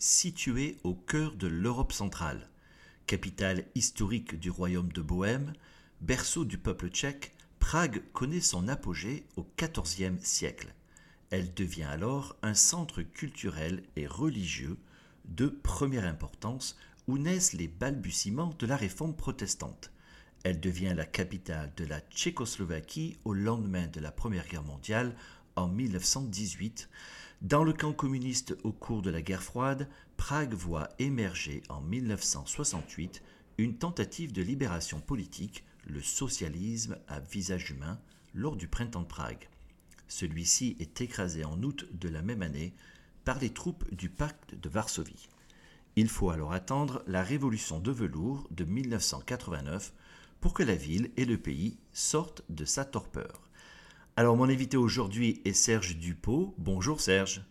[0.00, 2.48] située au cœur de l'Europe centrale.
[3.06, 5.52] Capitale historique du royaume de Bohême,
[6.00, 10.74] berceau du peuple tchèque, Prague connaît son apogée au XIVe siècle.
[11.28, 14.78] Elle devient alors un centre culturel et religieux
[15.26, 19.92] de première importance où naissent les balbutiements de la réforme protestante.
[20.42, 25.14] Elle devient la capitale de la Tchécoslovaquie au lendemain de la Première Guerre mondiale
[25.56, 26.88] en 1918
[27.40, 29.88] dans le camp communiste au cours de la guerre froide,
[30.18, 33.22] Prague voit émerger en 1968
[33.56, 37.98] une tentative de libération politique, le socialisme à visage humain,
[38.34, 39.48] lors du printemps de Prague.
[40.06, 42.74] Celui-ci est écrasé en août de la même année
[43.24, 45.30] par les troupes du pacte de Varsovie.
[45.96, 49.94] Il faut alors attendre la révolution de velours de 1989
[50.40, 53.49] pour que la ville et le pays sortent de sa torpeur.
[54.16, 56.52] Alors, mon invité aujourd'hui est Serge Dupont.
[56.58, 57.44] Bonjour Serge.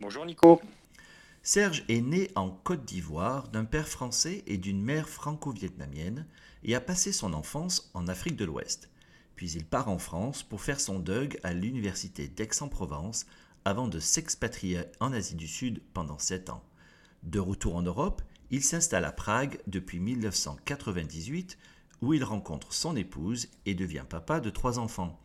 [0.00, 0.60] Bonjour Nico.
[1.42, 6.26] Serge est né en Côte d'Ivoire d'un père français et d'une mère franco-vietnamienne
[6.64, 8.90] et a passé son enfance en Afrique de l'Ouest.
[9.36, 13.24] Puis il part en France pour faire son DUG à l'université d'Aix-en-Provence
[13.64, 16.64] avant de s'expatrier en Asie du Sud pendant sept ans.
[17.22, 21.56] De retour en Europe, il s'installe à Prague depuis 1998
[22.02, 25.18] où il rencontre son épouse et devient papa de trois enfants.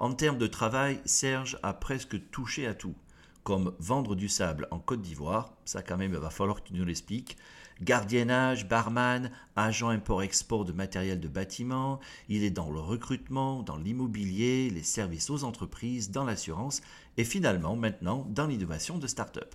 [0.00, 2.94] En termes de travail, Serge a presque touché à tout,
[3.42, 6.72] comme vendre du sable en Côte d'Ivoire, ça quand même il va falloir que tu
[6.72, 7.36] nous l'expliques,
[7.82, 12.00] gardiennage, barman, agent import-export de matériel de bâtiment,
[12.30, 16.80] il est dans le recrutement, dans l'immobilier, les services aux entreprises, dans l'assurance
[17.18, 19.54] et finalement maintenant dans l'innovation de start-up.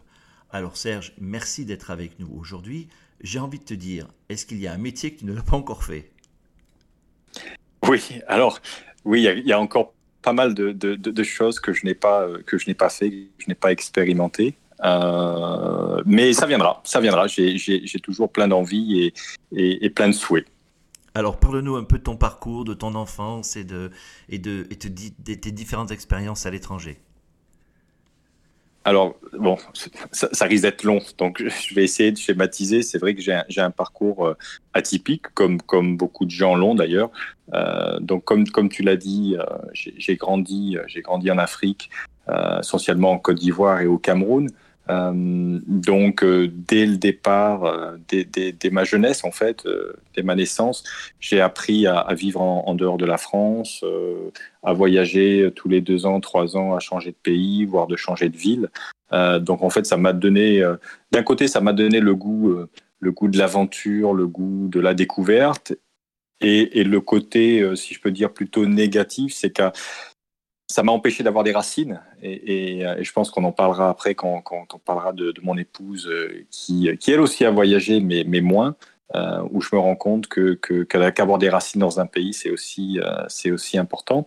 [0.51, 2.88] Alors Serge, merci d'être avec nous aujourd'hui.
[3.19, 5.41] J'ai envie de te dire, est-ce qu'il y a un métier que tu ne l'as
[5.41, 6.12] pas encore fait?
[7.88, 8.59] Oui, alors
[9.06, 9.94] oui, il y, a encore
[10.25, 13.44] pas mal de, choses que je n'ai pas euh, que je n'ai pas fait, que
[13.44, 14.56] je n'ai pas expérimenté.
[14.84, 17.28] Euh, mais ça viendra, ça viendra.
[17.28, 19.13] J'ai toujours plein d'envie
[19.53, 20.46] et, et, plein de souhaits.
[21.13, 23.91] Alors parle-nous un peu de ton parcours, de ton enfance et de
[24.28, 26.97] et de, et de tes différentes expériences à l'étranger.
[28.88, 29.57] Alors, bon,
[30.12, 32.84] ça, risque d'être long, donc je vais essayer de schématiser.
[32.84, 34.38] C'est vrai que j'ai un, parcours euh,
[34.73, 37.09] atypique, comme, beaucoup de gens l'ont d'ailleurs.
[37.56, 39.44] Euh, donc, comme, tu l'as dit, euh,
[39.74, 41.90] j'ai grandi, j'ai grandi en Afrique,
[42.59, 44.50] essentiellement en Côte d'Ivoire et au Cameroun.
[44.90, 49.68] Euh, donc, euh, dès le départ, euh, dès, ma jeunesse, en fait,
[50.16, 50.84] dès ma naissance,
[51.19, 53.84] j'ai appris à, vivre en, dehors de la France,
[54.63, 58.30] à voyager tous les deux ans, trois ans, à changer de pays, voire de changer
[58.30, 58.69] de ville.
[59.12, 60.63] donc, en fait, ça m'a donné,
[61.12, 62.56] d'un côté, ça m'a donné le goût,
[63.00, 65.74] le goût de l'aventure, le goût de la découverte.
[66.42, 69.71] Et, et le côté, si je peux dire, plutôt négatif, c'est qu'à
[70.67, 74.44] ça m'a empêché d'avoir des racines et, euh, je pense qu'on en parlera après quand,
[74.51, 78.75] on parlera de, mon épouse euh, qui, elle aussi a voyagé mais, moins
[79.13, 83.00] euh, où je me rends compte que qu'avoir des racines dans un pays c'est aussi
[83.51, 84.25] aussi important.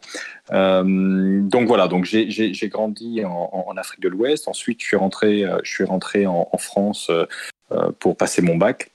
[0.50, 4.46] Donc voilà donc j'ai grandi en, Afrique de l'Ouest.
[4.46, 7.10] Ensuite je suis rentré je suis rentré en, France
[7.98, 8.92] pour passer mon bac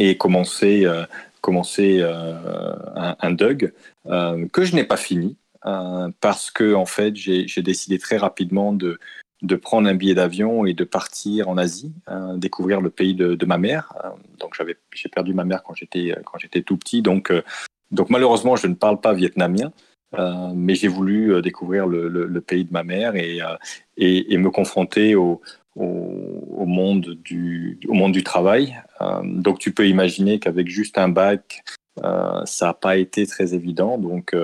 [0.00, 0.84] et commencer
[1.40, 3.72] commencer un, un DUG
[4.04, 5.36] que je n'ai pas fini
[5.66, 8.98] euh, parce que en fait j'ai décidé très rapidement de,
[9.62, 13.58] prendre un billet d'avion et de partir en Asie, hein, découvrir le pays de, ma
[13.58, 13.92] mère.
[14.38, 17.32] donc j'avais, j'ai perdu ma mère quand j'étais quand j'étais tout petit, donc
[17.90, 19.72] donc malheureusement je ne parle pas vietnamien.
[20.54, 23.40] mais j'ai voulu découvrir le, pays de ma mère et,
[23.96, 25.42] et, me confronter au,
[25.76, 28.76] au, monde du, au monde du travail.
[29.00, 31.62] Euh, donc tu peux imaginer qu'avec juste un bac,
[32.02, 33.98] euh, ça n'a pas été très évident.
[33.98, 34.34] Donc,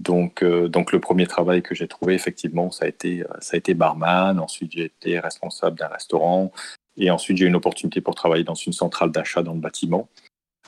[0.00, 3.58] euh, donc, donc le premier travail que j'ai trouvé, effectivement, ça a été, ça a
[3.58, 4.38] été barman.
[4.38, 6.52] Ensuite, j'ai été responsable d'un restaurant.
[6.96, 10.08] Et ensuite, j'ai eu une opportunité pour travailler dans une centrale d'achat dans le bâtiment.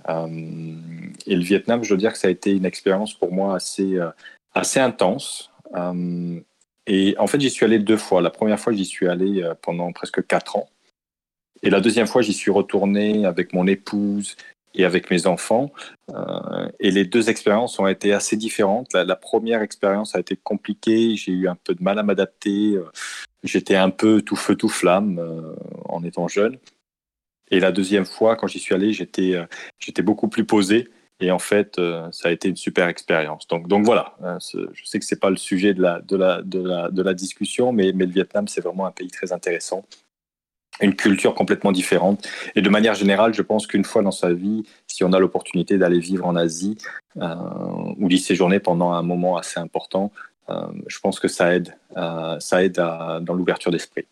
[0.08, 3.98] et le Vietnam, je dois dire que ça a été une expérience pour moi assez,
[4.54, 5.50] assez intense.
[6.86, 8.20] Et en fait, j'y suis allé deux fois.
[8.20, 10.68] La première fois, j'y suis allé euh, pendant presque quatre ans.
[11.62, 14.36] Et la deuxième fois, j'y suis retourné avec mon épouse
[14.74, 15.70] et avec mes enfants.
[16.10, 18.92] Euh, et les deux expériences ont été assez différentes.
[18.92, 21.16] La, première expérience a été compliquée.
[21.16, 22.74] J'ai eu un peu de mal à m'adapter.
[22.74, 22.84] Euh,
[23.42, 25.20] j'étais un peu tout feu, tout flamme
[25.86, 26.58] en étant jeune.
[27.50, 29.34] Et la deuxième fois, quand j'y suis allé, j'étais,
[30.02, 30.88] beaucoup plus posé.
[31.22, 33.46] Et en fait, euh, ça a été une super expérience.
[33.48, 36.16] Donc, donc voilà, hein, je sais que ce n'est pas le sujet de la, de
[36.16, 39.32] la, de la, de la discussion, mais, mais le Vietnam, c'est vraiment un pays très
[39.32, 39.84] intéressant
[40.80, 42.26] une culture complètement différente.
[42.54, 45.78] Et de manière générale, je pense qu'une fois dans sa vie, si on a l'opportunité
[45.78, 46.78] d'aller vivre en Asie
[47.16, 47.34] euh,
[47.98, 50.12] ou d'y séjourner pendant un moment assez important,
[50.48, 51.76] euh, je pense que ça aide,
[52.40, 54.06] ça aide dans l'ouverture d'esprit.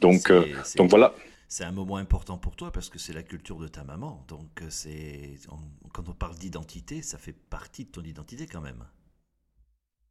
[0.00, 0.32] donc,
[0.76, 1.12] donc voilà
[1.50, 4.24] c'est un moment important pour toi parce que c'est la culture de ta maman.
[4.28, 5.32] Donc, euh, c'est
[5.92, 8.84] quand on parle d'identité, ça fait partie de ton identité quand même.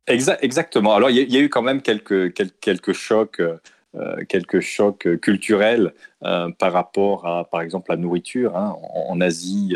[0.06, 0.94] exactement.
[0.94, 3.42] Alors, il y, a eu quand même quelques, quelques, chocs.
[3.96, 5.94] Euh, quelques chocs culturels
[6.24, 8.56] euh, par rapport à, par exemple, la nourriture.
[8.56, 8.76] Hein.
[8.94, 9.76] En, Asie,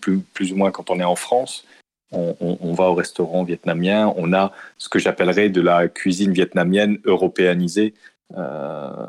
[0.00, 1.64] plus, plus, ou moins quand on est en France,
[2.12, 7.94] on, va au restaurant vietnamien, on a ce que j'appellerais de la cuisine vietnamienne européanisée.
[8.36, 9.06] Euh,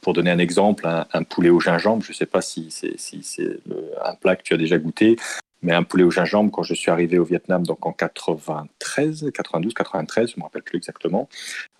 [0.00, 3.58] pour donner un exemple, un, poulet au gingembre, je ne sais pas si c'est
[4.04, 5.16] un plat que tu as déjà goûté,
[5.62, 9.74] mais un poulet au gingembre, quand je suis arrivé au Vietnam, donc en 93, 92,
[9.74, 11.28] 93, je ne me rappelle plus exactement.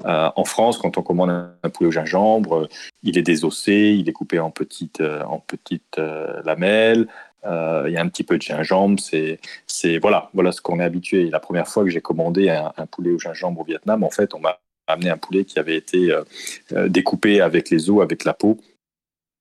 [0.04, 2.68] Euh, en France, quand on commande un, poulet au gingembre,
[3.02, 7.08] il est désossé, il est coupé en petites, euh, en petites euh, lamelles.
[7.44, 10.84] il y a un petit peu de gingembre, c'est, c'est voilà, voilà ce qu'on est
[10.84, 11.28] habitué.
[11.28, 14.38] la première fois que j'ai commandé un, poulet au gingembre au Vietnam, en fait, on
[14.38, 16.22] m'a amené un poulet qui avait été euh,
[16.72, 18.58] euh, découpé avec les os, avec la peau,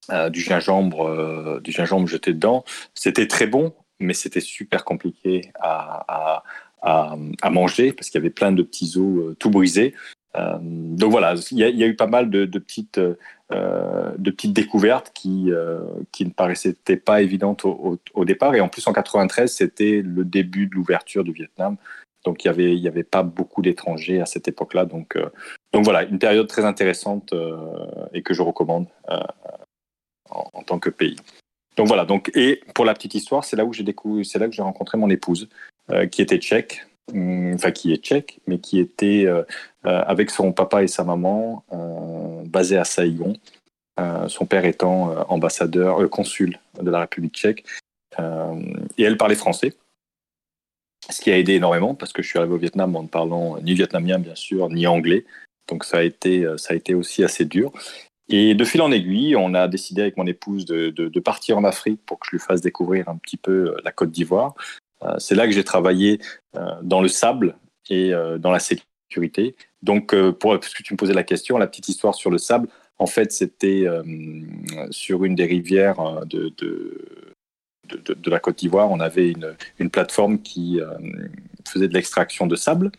[0.09, 2.63] euh, du gingembre, du gingembre jeté dedans.
[2.93, 6.43] C'était très bon, mais c'était super compliqué à,
[6.81, 9.93] à, manger parce qu'il y avait plein de petits os tout brisés.
[10.35, 15.51] donc voilà, il y, a eu pas mal de, petites, de petites découvertes qui,
[16.11, 16.73] qui ne paraissaient
[17.05, 18.55] pas évidentes au, au, départ.
[18.55, 21.77] Et en plus, en 93, c'était le début de l'ouverture du Vietnam.
[22.23, 24.85] Donc il n'y avait, y avait pas beaucoup d'étrangers à cette époque-là.
[24.85, 25.29] Donc, euh,
[25.73, 29.19] donc voilà, une période très intéressante euh, et que je recommande euh,
[30.29, 31.17] en, tant que pays.
[31.81, 34.45] Donc voilà, donc, et pour la petite histoire, c'est là où j'ai découvert, c'est là
[34.47, 35.49] que j'ai rencontré mon épouse,
[36.11, 39.25] qui était tchèque, hum, enfin qui est tchèque, mais qui était
[39.83, 41.65] avec son papa et sa maman
[42.45, 43.35] basée à Saïgon,
[44.27, 47.65] son père étant ambassadeur, consul de la République tchèque,
[48.19, 49.73] et elle parlait français
[51.09, 53.59] ce qui a aidé énormément parce que je suis arrivé au Vietnam en ne parlant
[53.61, 55.25] ni vietnamien bien sûr, ni anglais.
[55.67, 57.71] Donc ça a été, euh, ça a été aussi assez dur.
[58.31, 61.99] Et de fil en aiguille, on a décidé avec mon épouse de, partir en Afrique
[62.05, 64.55] pour que je lui fasse découvrir un petit peu euh, la Côte d'Ivoire.
[65.03, 66.19] Euh, c'est là que j'ai travaillé
[66.81, 67.55] dans le sable
[67.89, 69.55] et dans la sécurité.
[69.81, 72.67] Donc, pour, parce que tu me posais la question, la petite histoire sur le sable,
[72.99, 73.85] en fait, c'était
[74.91, 76.53] sur une des rivières de,
[78.29, 79.33] la Côte d'Ivoire, on avait
[79.79, 80.87] une, plateforme qui euh,
[81.67, 82.91] faisait de l'extraction de sable,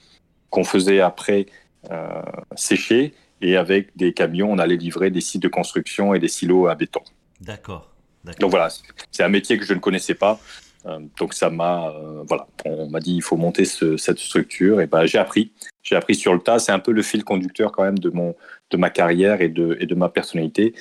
[0.51, 1.47] qu'on faisait après
[1.91, 2.23] euh,
[2.57, 6.68] sécher, et avec des camions, on allait livrer des sites de construction et des silos
[6.68, 7.02] à béton.
[7.40, 7.90] D'accord.
[8.38, 8.68] Donc voilà,
[9.11, 10.40] c'est un métier que je ne connaissais pas.
[10.87, 11.92] Euh, donc ça m'a,
[12.26, 16.14] voilà, on m'a dit il faut monter cette structure et ben j'ai appris, j'ai appris
[16.14, 16.61] sur le tas.
[16.61, 18.34] C'est un peu le fil conducteur quand même de mon,
[18.70, 20.75] de ma carrière et de, et de ma personnalité.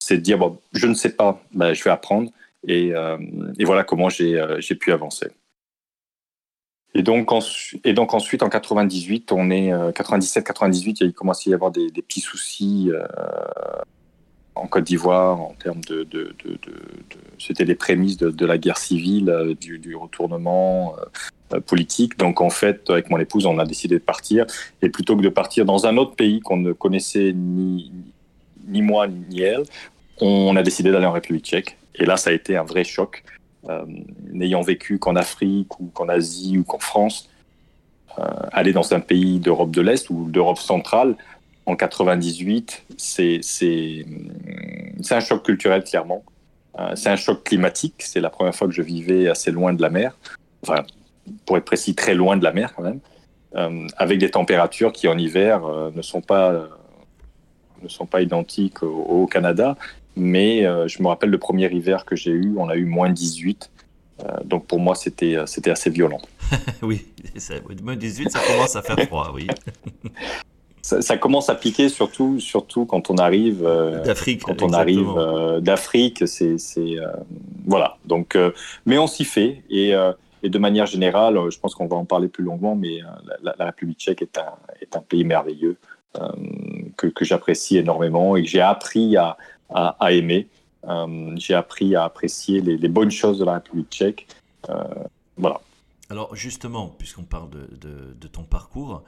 [0.00, 2.30] C'est de dire bon, je ne sais pas, ben, je vais apprendre
[2.68, 3.18] euh,
[3.58, 5.28] et, voilà comment euh, j'ai pu avancer.
[6.94, 11.90] Et donc, ensuite, en 98, on est 97-98, il a commencé à y avoir des,
[11.90, 13.04] petits soucis euh,
[14.54, 16.34] en Côte d'Ivoire en termes de, de,
[17.38, 20.96] c'était les prémices de, la guerre civile, du, retournement
[21.66, 22.18] politique.
[22.18, 24.46] Donc en fait, avec mon épouse, on a décidé de partir.
[24.82, 27.92] Et plutôt que de partir dans un autre pays qu'on ne connaissait ni,
[28.66, 29.62] ni moi ni elle,
[30.20, 31.76] on a décidé d'aller en République tchèque.
[31.94, 33.24] Et là, ça a été un vrai choc.
[33.68, 33.84] Euh,
[34.32, 37.28] n'ayant vécu qu'en Afrique ou qu'en Asie ou qu'en France,
[38.18, 38.22] euh,
[38.52, 41.16] aller dans un pays d'Europe de l'Est ou d'Europe centrale,
[41.66, 43.40] en 98, c'est
[45.10, 46.24] un choc culturel clairement.
[46.78, 47.96] Euh, c'est un choc climatique.
[47.98, 50.16] C'est la première fois que je vivais assez loin de la mer.
[50.62, 50.84] Enfin,
[51.44, 53.00] pour être précis, très loin de la mer quand même.
[53.54, 56.68] Euh, avec des températures qui en hiver euh, ne sont pas
[58.20, 59.76] identiques au, Canada.
[60.18, 63.70] Mais je me rappelle le premier hiver que j'ai eu, on a eu moins 18.
[64.44, 66.20] donc pour moi, c'était c'était assez violent.
[66.82, 67.06] oui,
[67.82, 69.46] moins 18, ça commence à faire froid, oui.
[71.00, 74.42] ça, commence à piquer surtout, surtout quand on arrive euh, d'Afrique.
[74.42, 77.08] Quand on arrive euh, d'Afrique, c'est, c'est euh,
[77.66, 77.96] voilà.
[78.04, 78.36] Donc,
[78.86, 79.92] mais on s'y fait et,
[80.42, 83.00] et, de manière générale, je pense qu'on va en parler plus longuement, mais
[83.42, 85.76] la, République tchèque est un, est un pays merveilleux
[86.96, 89.36] que, que j'apprécie énormément et que j'ai appris à,
[89.70, 90.48] à, aimer.
[91.36, 94.26] j'ai appris à apprécier les, les, bonnes choses de la République tchèque.
[95.36, 95.60] voilà.
[96.10, 99.02] Alors justement, puisqu'on parle de, de, de ton parcours,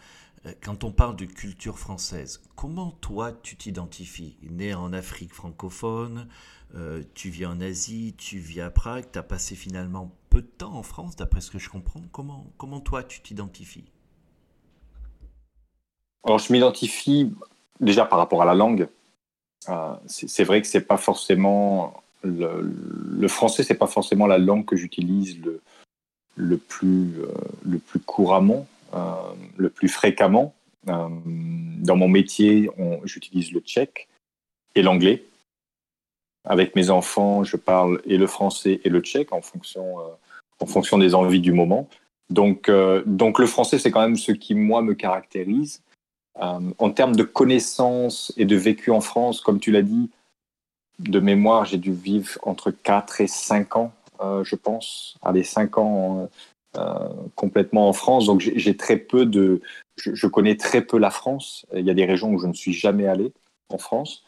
[0.46, 4.36] euh, quand on parle de culture française, comment toi tu t'identifies?
[4.42, 6.28] Né en Afrique francophone,
[6.74, 10.46] euh, tu vis en Asie, tu vis à Prague, tu as passé finalement peu de
[10.46, 12.02] temps en France, d'après ce que je comprends.
[12.12, 13.90] Comment, comment toi tu t'identifies?
[16.24, 17.32] Alors je m'identifie
[17.80, 18.88] déjà par rapport à la langue.
[19.68, 24.64] Euh, c'est vrai que c'est pas forcément le, le français, c'est pas forcément la langue
[24.64, 25.60] que j'utilise le,
[26.36, 27.14] le, plus,
[27.64, 28.66] le plus couramment.
[28.92, 30.52] Euh, le plus fréquemment.
[30.88, 31.08] Euh,
[31.78, 32.68] dans mon métier,
[33.04, 34.08] j'utilise le tchèque
[34.74, 35.24] et l'anglais.
[36.44, 40.08] Avec mes enfants, je parle et le français et le tchèque en fonction, euh,
[40.58, 41.88] en fonction des envies du moment.
[42.30, 42.70] Donc,
[43.06, 45.82] donc le français, c'est quand même ce qui, moi, me caractérise.
[46.36, 50.10] En termes de connaissances et de vécu en France, comme tu l'as dit,
[50.98, 55.16] de mémoire, j'ai dû vivre entre 4 et 5 ans, je pense.
[55.22, 56.28] Allez, 5 ans
[56.78, 58.26] euh, complètement en France.
[58.26, 59.60] Donc j'ai très peu de,
[59.96, 61.66] je, connais très peu la France.
[61.74, 63.32] Il y a des régions où je ne suis jamais allé
[63.70, 64.22] en France.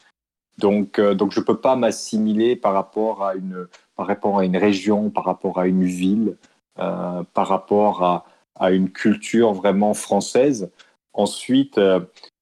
[0.58, 4.44] Donc, euh, donc je ne peux pas m'assimiler par rapport à une, par rapport à
[4.44, 6.36] une région, par rapport à une ville,
[6.80, 8.24] euh, par rapport à,
[8.72, 10.68] une culture vraiment française.
[11.14, 11.78] Ensuite,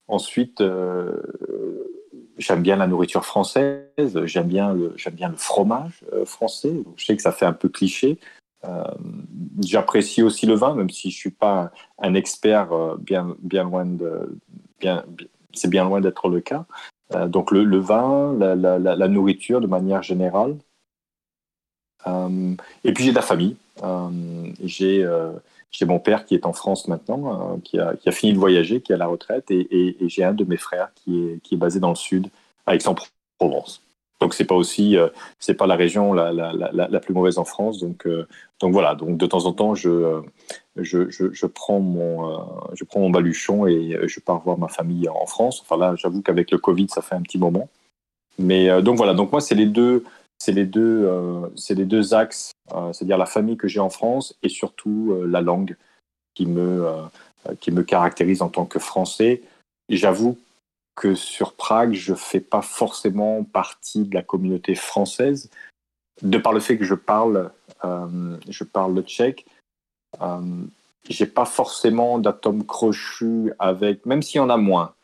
[0.08, 0.62] ensuite,
[2.38, 3.86] j'aime bien la nourriture française.
[4.24, 6.70] J'aime bien le, j'aime bien le fromage français.
[6.70, 8.18] Donc, je sais que ça fait un peu cliché,
[8.64, 8.84] euh,
[9.64, 13.86] j'apprécie aussi le vin, même si je suis pas un expert, euh, bien, bien loin
[13.86, 14.38] de,
[14.78, 15.04] bien,
[15.54, 16.66] c'est bien loin d'être le cas.
[17.14, 20.56] Euh, donc le, vin, la, la, la, nourriture de manière générale.
[22.84, 23.56] et puis j'ai de la famille.
[24.62, 25.06] j'ai
[25.70, 28.80] j'ai mon père qui est en France maintenant, qui, a, qui, a, fini de voyager,
[28.80, 31.58] qui est à la retraite, et, j'ai un de mes frères qui est, qui est
[31.58, 32.28] basé dans le sud,
[32.66, 33.82] à Aix-en-Provence.
[34.20, 35.08] Donc c'est pas aussi, euh,
[35.38, 37.78] c'est pas la région la, la, la, la, plus mauvaise en France.
[37.80, 38.26] Donc, euh,
[38.60, 38.94] donc voilà.
[38.94, 40.20] Donc de temps en temps, euh,
[40.76, 42.38] je, je, je prends mon,
[42.74, 45.62] je prends mon baluchon et je pars voir ma famille en France.
[45.62, 47.68] Enfin là, j'avoue qu'avec le Covid, ça fait un petit moment.
[48.38, 49.14] Mais donc voilà.
[49.14, 50.04] Donc moi, c'est les deux,
[50.40, 51.08] c'est les deux,
[51.54, 52.52] c'est les deux axes,
[52.92, 55.76] c'est-à-dire la famille que j'ai en France et surtout la langue
[56.34, 56.86] qui me,
[57.60, 59.42] qui me caractérise en tant que Français.
[59.88, 60.38] J'avoue
[61.00, 65.50] que sur Prague, je fais pas forcément partie de la communauté française,
[66.22, 67.50] de par le fait que je parle,
[67.84, 69.46] euh, je parle le tchèque.
[70.20, 70.40] Euh,
[71.08, 74.94] j'ai pas forcément d'atome crochu avec, même s'il y en a moins,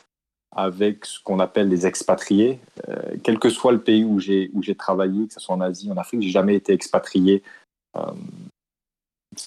[0.56, 2.58] avec ce qu'on appelle les expatriés.
[2.88, 5.60] Euh, quel que soit le pays où j'ai où j'ai travaillé, que ce soit en
[5.60, 7.42] Asie, en Afrique, j'ai jamais été expatrié.
[7.96, 8.00] Euh,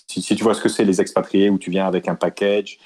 [0.07, 2.79] si, tu vois ce que c'est les expatriés, où tu viens avec un package,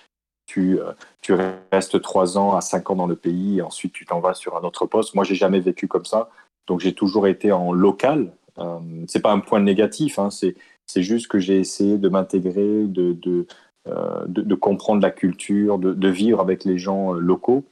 [0.45, 4.05] tu, euh, tu restes trois ans à cinq ans dans le pays et ensuite tu
[4.05, 5.15] t'en vas sur un autre poste.
[5.15, 6.29] Moi, j'ai jamais vécu comme ça.
[6.67, 8.31] Donc, j'ai toujours été en local.
[9.07, 13.13] C'est pas un point négatif, hein, c'est, c'est juste que j'ai essayé de m'intégrer, de,
[13.13, 13.47] de,
[14.27, 17.65] de, comprendre la culture, de, vivre avec les gens locaux.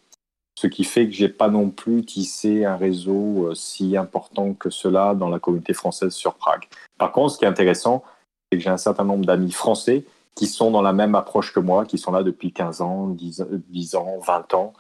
[0.61, 4.69] Ce qui fait que j'ai pas non plus tissé un réseau euh, si important que
[4.69, 6.67] cela dans la communauté française sur Prague.
[6.99, 8.03] Par contre, ce qui est intéressant,
[8.51, 11.59] c'est que j'ai un certain nombre d'amis français qui sont dans la même approche que
[11.59, 14.73] moi, qui sont là depuis 15 ans, 10, ans, 20 ans,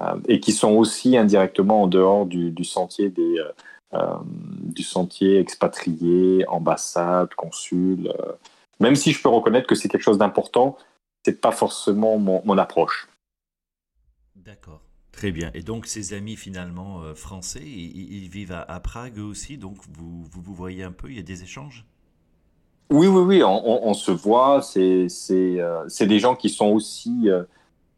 [0.00, 3.52] euh, et qui sont aussi indirectement en dehors du, sentier des euh,
[3.94, 8.12] euh, du sentier expatrié, ambassade, consul.
[8.80, 10.76] même si je peux reconnaître que c'est quelque chose d'important,
[11.24, 13.08] c'est pas forcément mon, approche.
[14.36, 14.82] D'accord.
[15.18, 15.50] Très bien.
[15.52, 20.84] Et donc, ces amis finalement français, ils, vivent à, Prague aussi, donc vous, vous, voyez
[20.84, 21.84] un peu, il y a des échanges?
[22.88, 24.62] Oui, oui, oui, on, se voit.
[24.62, 27.42] C'est euh, des gens qui sont aussi euh,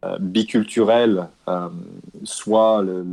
[0.02, 1.28] euh, biculturels,
[2.24, 3.04] soit le,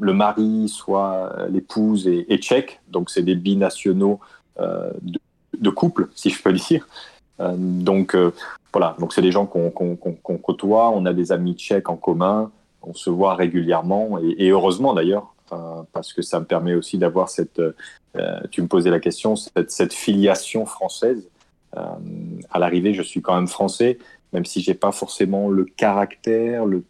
[0.00, 2.80] le, mari, soit l'épouse est, tchèque.
[2.88, 4.18] Donc, c'est des binationaux
[4.58, 6.88] de, couple, si je peux dire.
[7.38, 8.16] donc,
[8.72, 8.96] voilà.
[8.98, 9.70] Donc, c'est des gens qu'on
[10.42, 10.90] côtoie.
[10.90, 12.50] On a des amis tchèques en commun.
[12.80, 15.34] Qu'on se voit régulièrement et, heureusement d'ailleurs,
[15.92, 17.60] parce que ça me permet aussi d'avoir cette,
[18.50, 21.28] tu me posais la question, cette, filiation française.
[21.72, 23.98] à l'arrivée, je suis quand même français,
[24.32, 26.84] même si j'ai pas forcément le caractère, le,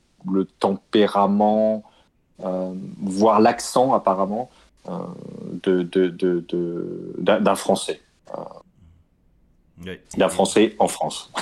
[0.58, 1.82] tempérament,
[3.00, 4.50] voire l'accent apparemment
[7.18, 8.00] d'un Français.
[10.16, 11.32] D'un Français en France.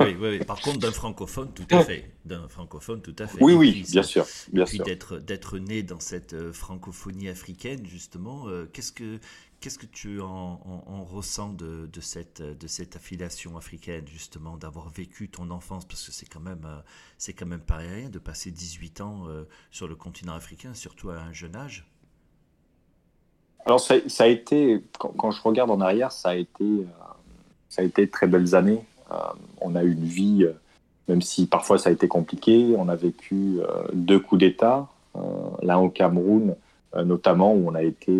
[0.00, 2.10] oui, oui, Par contre, d'un francophone, tout à fait.
[2.26, 3.42] D'un francophone, tout à fait.
[3.42, 4.26] Oui, oui, bien sûr.
[4.52, 9.18] Bien puis d'être, d'être né dans cette euh, francophonie africaine, justement, euh, qu'est-ce que,
[9.60, 10.58] qu'est-ce que tu en,
[11.04, 15.86] ressens de, de, cette, de cette affiliation africaine, justement, d'avoir vécu ton enfance?
[15.86, 16.80] Parce que c'est quand même, euh,
[17.16, 19.26] c'est quand même pas rien de passer 18 ans
[19.70, 21.86] sur le continent africain, surtout à un jeune âge.
[23.64, 26.86] Alors, ça, ça a été, quand, quand, je regarde en arrière, ça a été
[27.68, 28.84] ça a été de très belles années.
[29.10, 29.14] Euh,
[29.60, 30.52] on a eu une vie, euh,
[31.08, 32.74] même si parfois ça a été compliqué.
[32.76, 34.88] On a vécu euh, deux coups d'État,
[35.62, 36.56] l'un au Cameroun
[37.04, 38.12] notamment où on a été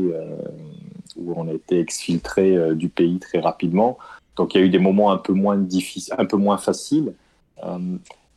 [1.16, 3.98] où été exfiltré du pays très rapidement.
[4.36, 7.12] Donc il y a eu des moments un peu moins difficiles, un peu moins faciles.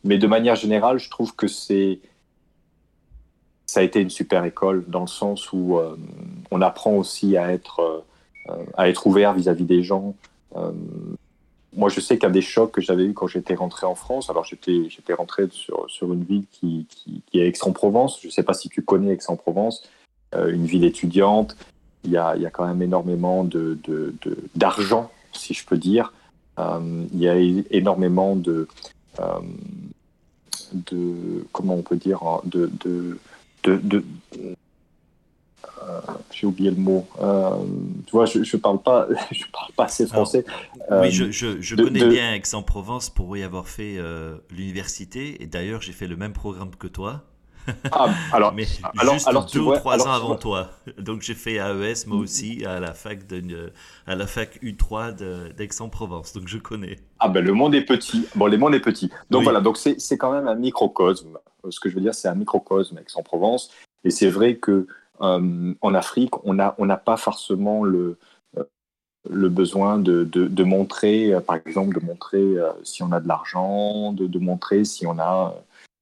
[0.03, 1.99] mais de manière générale, je trouve que c'est
[3.65, 5.79] ça a été une super école dans le sens où
[6.51, 8.03] on apprend aussi à être
[8.75, 10.15] à être ouvert vis-à-vis des gens,
[11.75, 14.43] moi, je sais qu'un des chocs que j'avais eu quand j'étais rentré en France, alors
[14.43, 18.19] j'étais, j'étais rentré sur, sur une ville qui, qui, est Aix-en-Provence.
[18.21, 19.83] Je ne sais pas si tu connais Aix-en-Provence,
[20.35, 21.55] euh, une ville étudiante.
[22.03, 24.15] Il y a, il y a quand même énormément de, de,
[24.55, 26.13] d'argent, si je peux dire.
[26.57, 27.35] Euh, il y a
[27.69, 28.67] énormément de,
[30.73, 33.17] de comment on peut dire, hein, de, de,
[33.67, 34.55] euh,
[36.31, 37.05] j'ai oublié le mot.
[37.21, 37.51] Euh,
[38.05, 40.45] tu vois, je, je parle pas, je parle pas assez français.
[40.91, 45.93] oui, je, je, connais bien Aix-en-Provence pour y avoir fait euh, l'université et d'ailleurs j'ai
[45.93, 47.23] fait le même programme que toi.
[47.91, 48.65] Ah, alors, mais
[48.97, 50.71] alors, juste alors, deux ou trois ans avant toi.
[50.97, 53.71] Donc j'ai fait AES moi aussi à la fac de,
[54.07, 56.33] à la fac U3 d'Aix-en-Provence.
[56.33, 56.97] Donc je connais.
[57.19, 58.25] Ah ben le monde est petit.
[58.35, 59.11] Bon, le monde est petit.
[59.29, 61.37] Donc voilà, donc c'est quand même un microcosme.
[61.69, 63.69] Ce que je veux dire, c'est un microcosme Aix-en-Provence.
[64.05, 64.87] Et c'est vrai que euh,
[65.19, 68.17] en Afrique, on n'a on pas forcément le,
[68.57, 68.63] euh,
[69.29, 74.13] le besoin de, de, montrer, euh, par exemple, de montrer si on a de l'argent,
[74.13, 75.55] de, de, montrer si on a,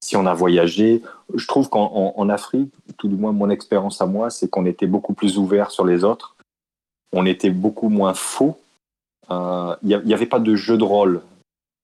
[0.03, 1.01] si on a voyagé.
[1.33, 4.87] Je trouve qu'en en, Afrique, tout du moins mon expérience à moi, c'est qu'on était
[4.87, 6.35] beaucoup plus ouvert sur les autres.
[7.13, 8.57] On était beaucoup moins faux.
[9.29, 11.21] Il n'y avait pas de jeu de rôle.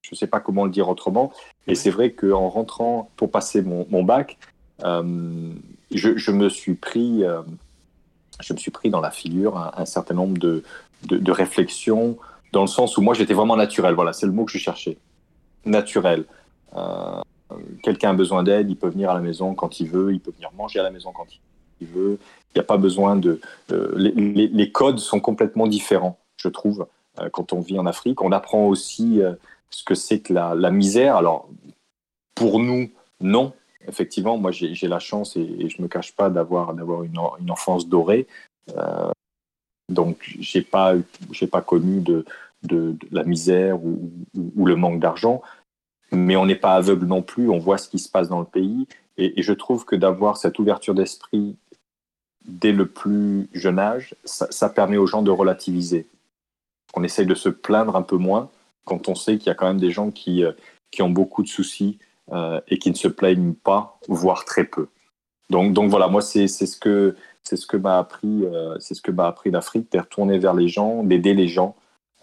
[0.03, 1.31] Je ne sais pas comment le dire autrement.
[1.65, 4.37] Et c'est vrai qu'en rentrant pour passer mon, mon bac,
[5.97, 7.41] je, me suis pris, euh,
[8.41, 10.63] je me suis pris dans la figure un, certain nombre de,
[11.03, 12.17] de, réflexions
[12.51, 13.93] dans le sens où moi j'étais vraiment naturel.
[13.93, 14.97] Voilà, c'est le mot que je cherchais.
[15.65, 16.25] Naturel.
[16.75, 17.21] Euh,
[17.83, 20.31] quelqu'un a besoin d'aide, il peut venir à la maison quand il veut, il peut
[20.31, 21.27] venir manger à la maison quand
[21.81, 22.17] il veut.
[22.53, 23.39] Il n'y a pas besoin de.
[23.71, 26.87] Euh, les, codes sont complètement différents, je trouve,
[27.31, 28.21] quand on vit en Afrique.
[28.21, 29.21] On apprend aussi
[29.69, 31.15] ce que c'est que la misère.
[31.15, 31.49] Alors,
[32.35, 32.89] pour nous,
[33.21, 33.53] non,
[33.87, 38.27] effectivement, moi j'ai la chance et, je me cache pas d'avoir une, une, enfance dorée.
[38.75, 39.11] Euh,
[39.89, 40.95] donc j'ai pas
[41.51, 42.25] pas connu de,
[42.63, 44.11] de, la misère ou,
[44.55, 45.41] ou, le manque d'argent,
[46.11, 47.49] mais on n'est pas aveugle non plus.
[47.49, 50.59] On voit ce qui se passe dans le pays et, je trouve que d'avoir cette
[50.59, 51.55] ouverture d'esprit
[52.45, 56.07] dès le plus jeune âge, ça, ça, permet aux gens de relativiser.
[56.93, 58.49] On essaye de se plaindre un peu moins
[58.85, 60.51] quand on sait qu'il y a quand même des gens qui, euh,
[60.91, 61.99] qui ont beaucoup de soucis
[62.33, 64.87] euh, et qui ne se plaignent pas, voire très peu.
[65.51, 69.03] Donc, donc voilà, moi c'est ce que c'est ce que m'a appris, euh, c'est ce
[69.03, 71.75] que m'a appris l'Afrique, de retourner vers les gens, d'aider les gens,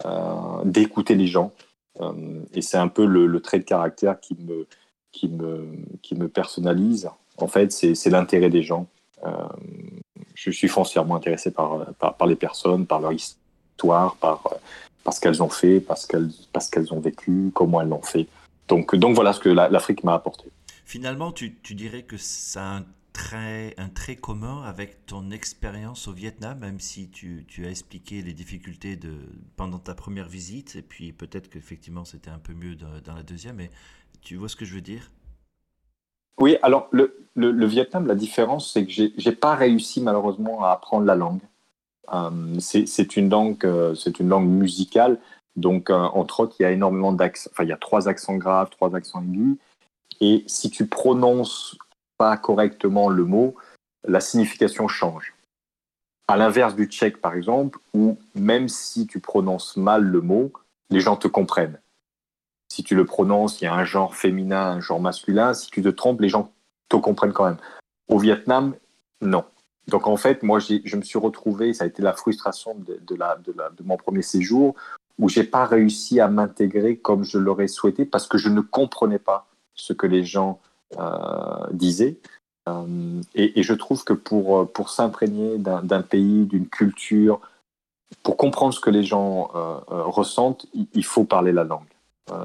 [0.05, 1.53] euh, d'écouter les gens.
[2.53, 4.67] et c'est un peu le, trait de caractère qui me
[5.13, 5.67] qui me
[6.01, 7.09] qui me personnalise.
[7.37, 8.87] En fait, c'est l'intérêt des gens.
[10.35, 14.43] je suis foncièrement intéressé par, par, par les personnes, par leur histoire, par
[15.03, 18.27] par ce qu'elles ont fait, parce qu'elles parce qu'elles ont vécu, comment elles l'ont fait.
[18.71, 20.49] Donc, donc voilà ce que l'Afrique m'a apporté.
[20.85, 26.07] Finalement, tu, tu, dirais que ça a un trait, un trait commun avec ton expérience
[26.07, 29.11] au Vietnam, même si tu, tu, as expliqué les difficultés de,
[29.57, 33.57] pendant ta première visite, et puis peut-être qu'effectivement c'était un peu mieux dans, la deuxième,
[33.57, 33.71] mais
[34.21, 35.11] tu vois ce que je veux dire?
[36.39, 40.71] Oui, alors le, le, Vietnam, la différence, c'est que j'ai n'ai pas réussi malheureusement à
[40.71, 41.41] apprendre la langue.
[42.13, 45.19] Euh, c'est une langue, euh, c'est une langue musicale
[45.55, 47.49] donc, euh, entre autres, il y a énormément d'accents.
[47.53, 49.57] Enfin, il y a trois accents graves, trois accents aigus.
[50.21, 51.77] Et si tu prononces
[52.17, 53.55] pas correctement le mot,
[54.07, 55.33] la signification change.
[56.27, 60.53] À l'inverse du tchèque, par exemple, où même si tu prononces mal le mot,
[60.89, 61.79] les gens te comprennent.
[62.71, 65.53] Si tu le prononces, il y a un genre féminin, un genre masculin.
[65.53, 66.53] Si tu te trompes, les gens
[66.87, 67.57] te comprennent quand même.
[68.07, 68.75] Au Vietnam,
[69.19, 69.43] non.
[69.87, 73.97] Donc en fait, moi, je me suis retrouvé, ça a été la frustration de, mon
[73.97, 74.75] premier séjour,
[75.19, 79.19] où j'ai pas réussi à m'intégrer comme je l'aurais souhaité parce que je ne comprenais
[79.19, 80.59] pas ce que les gens
[80.99, 82.17] euh, disaient.
[82.69, 87.39] Euh, et, je trouve que pour, pour s'imprégner d'un pays, d'une culture,
[88.23, 91.81] pour comprendre ce que les gens euh, ressentent, il, faut parler la langue.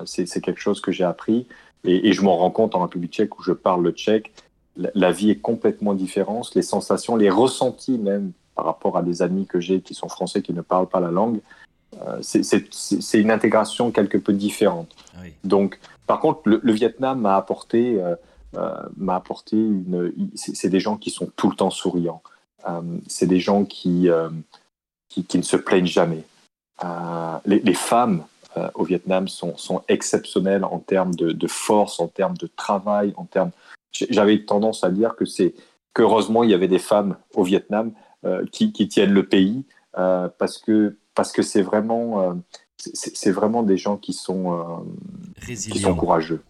[0.04, 1.46] C'est quelque chose que j'ai appris
[1.84, 4.32] et, je m'en rends compte en République tchèque où je parle le tchèque.
[4.76, 9.22] La, la vie est complètement différente, les sensations, les ressentis même par rapport à des
[9.22, 11.40] amis que j'ai qui sont français qui ne parlent pas la langue,
[12.22, 14.94] c'est une intégration quelque peu différente.
[15.14, 18.14] Ah Donc, par contre, le, Vietnam m'a apporté, euh,
[18.56, 20.12] euh, m'a apporté une.
[20.34, 22.22] C'est des gens qui sont tout le temps souriants.
[23.06, 24.08] c'est des gens qui,
[25.08, 26.24] qui, ne se plaignent jamais.
[27.44, 28.24] Les, femmes
[28.74, 33.50] au Vietnam sont, sont, exceptionnelles en termes de, force, en termes de travail, en termes.
[33.92, 35.54] J'avais tendance à dire que c'est
[35.94, 37.92] qu'heureusement il y avait des femmes au Vietnam
[38.50, 39.64] qui, qui, tiennent le pays
[39.96, 42.34] parce que parce que c'est vraiment, euh,
[42.76, 46.42] c'est vraiment des gens qui sont, euh, qui sont courageux.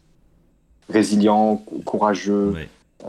[0.90, 2.54] Résilients, courageux.
[3.04, 3.08] Euh,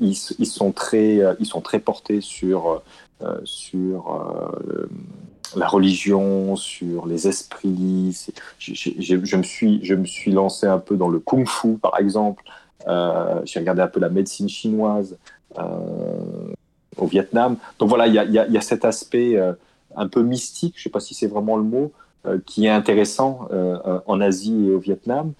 [0.00, 2.82] ils, ils, sont très, ils sont très portés sur,
[3.42, 4.52] sur
[5.56, 8.16] la religion, sur les esprits.
[8.58, 12.44] Je, je, me suis, je me suis lancé un peu dans le kung-fu, par exemple.
[12.86, 15.18] J'ai regardé un peu la médecine chinoise
[16.98, 17.56] au Vietnam.
[17.78, 19.40] Donc voilà, il y a, cet aspect
[19.96, 21.92] un peu mystique, je ne sais pas si c'est vraiment le mot,
[22.26, 25.32] euh, qui est intéressant euh, euh, en Asie et au Vietnam.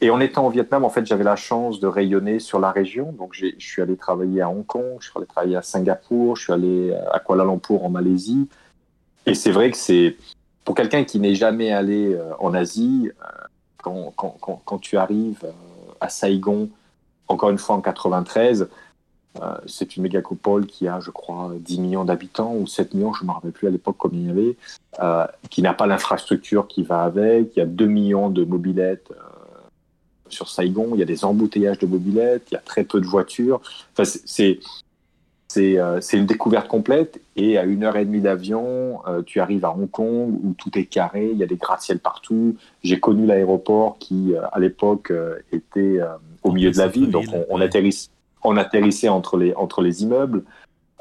[0.00, 3.12] et en étant au Vietnam, en fait, j'avais la chance de rayonner sur la région.
[3.12, 6.44] Donc, je suis allé travailler à Hong Kong, je suis allé travailler à Singapour, je
[6.44, 8.48] suis allé à Kuala Lumpur en Malaisie.
[9.26, 10.16] Et c'est vrai que c'est
[10.64, 13.10] pour quelqu'un qui n'est jamais allé en Asie,
[13.82, 15.44] quand, quand, tu arrives
[16.00, 16.70] à Saigon,
[17.26, 18.66] encore une fois en 93, euh,
[19.66, 23.28] c'est une mégacopole qui a, je crois, 10 millions d'habitants ou 7 millions, je ne
[23.28, 24.56] me rappelle plus à l'époque combien il y avait,
[25.00, 27.56] euh, qui n'a pas l'infrastructure qui va avec.
[27.56, 29.22] Il y a 2 millions de mobilettes euh,
[30.28, 33.06] sur Saigon, il y a des embouteillages de mobilettes, il y a très peu de
[33.06, 33.60] voitures.
[33.92, 34.60] Enfin, c'est
[35.50, 39.90] c'est une découverte complète et à une heure et demie d'avion, tu arrives à Hong
[39.90, 42.54] Kong où tout est carré, il y a des gratte-ciel partout.
[42.84, 45.10] J'ai connu l'aéroport qui, à l'époque,
[45.50, 46.00] était
[46.44, 48.10] au milieu de la ville, donc on, on atterrit
[48.44, 50.44] on atterrissait entre les, entre les immeubles.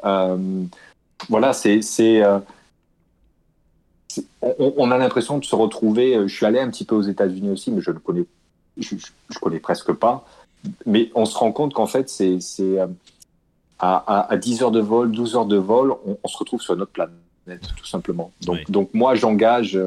[0.03, 0.63] Euh,
[1.29, 1.81] voilà, c'est.
[2.23, 2.39] Euh,
[4.41, 6.15] on, a l'impression de se retrouver.
[6.15, 8.25] Euh, je suis allé un petit peu aux États-Unis aussi, mais je ne connais,
[8.77, 8.95] je,
[9.39, 10.25] connais presque pas.
[10.85, 12.39] Mais on se rend compte qu'en fait, c'est
[13.79, 16.91] à, à, 10 heures de vol, 12 heures de vol, on, se retrouve sur notre
[16.91, 18.31] planète, tout simplement.
[18.41, 19.79] Donc, donc moi, j'engage,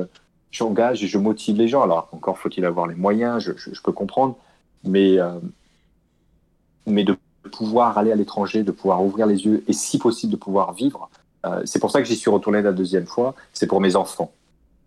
[0.53, 1.83] j'engage et je motive les gens.
[1.83, 4.37] Alors, encore faut-il avoir les moyens, je, peux comprendre,
[4.85, 5.19] mais,
[6.87, 7.17] mais de
[7.49, 11.09] pouvoir aller à l'étranger, de pouvoir ouvrir les yeux et si possible de pouvoir vivre.
[11.47, 14.33] Euh, c'est pour ça que j'y suis retourné la deuxième fois, c'est pour mes enfants.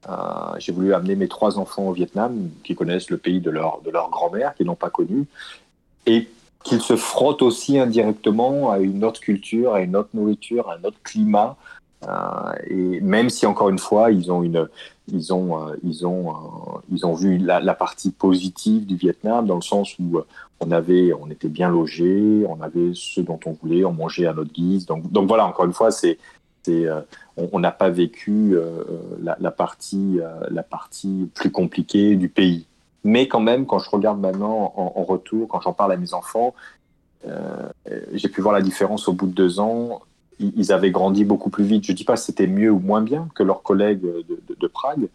[0.09, 0.13] Euh,
[0.59, 3.89] j'ai voulu amener mes trois enfants au Vietnam, qui connaissent le pays de leur, de
[3.89, 5.25] leur grand-mère, qui n'ont pas connu,
[6.05, 6.29] et
[6.63, 10.83] qu'ils se frottent aussi indirectement à une autre culture, à une autre nourriture, à un
[10.83, 11.57] autre climat.
[12.07, 14.43] Euh, et même si encore une fois, ils ont
[15.07, 16.33] ils ont, ils ont,
[16.91, 20.21] ils ont vu la, partie positive du Vietnam dans le sens où
[20.61, 24.33] on avait, on était bien logé, on avait ce dont on voulait, on mangeait à
[24.33, 24.85] notre guise.
[24.85, 26.17] Donc, donc voilà, encore une fois, c'est,
[26.69, 27.01] euh,
[27.35, 28.83] on n'a pas vécu euh,
[29.21, 32.65] la, partie, euh, la partie plus compliquée du pays.
[33.03, 36.53] Mais quand même, quand je regarde maintenant en, retour, quand j'en parle à mes enfants,
[38.13, 40.01] j'ai pu voir la différence au bout de deux ans.
[40.39, 41.85] Ils, avaient grandi beaucoup plus vite.
[41.85, 45.07] Je ne dis pas que c'était mieux ou moins bien que leurs collègues de Prague,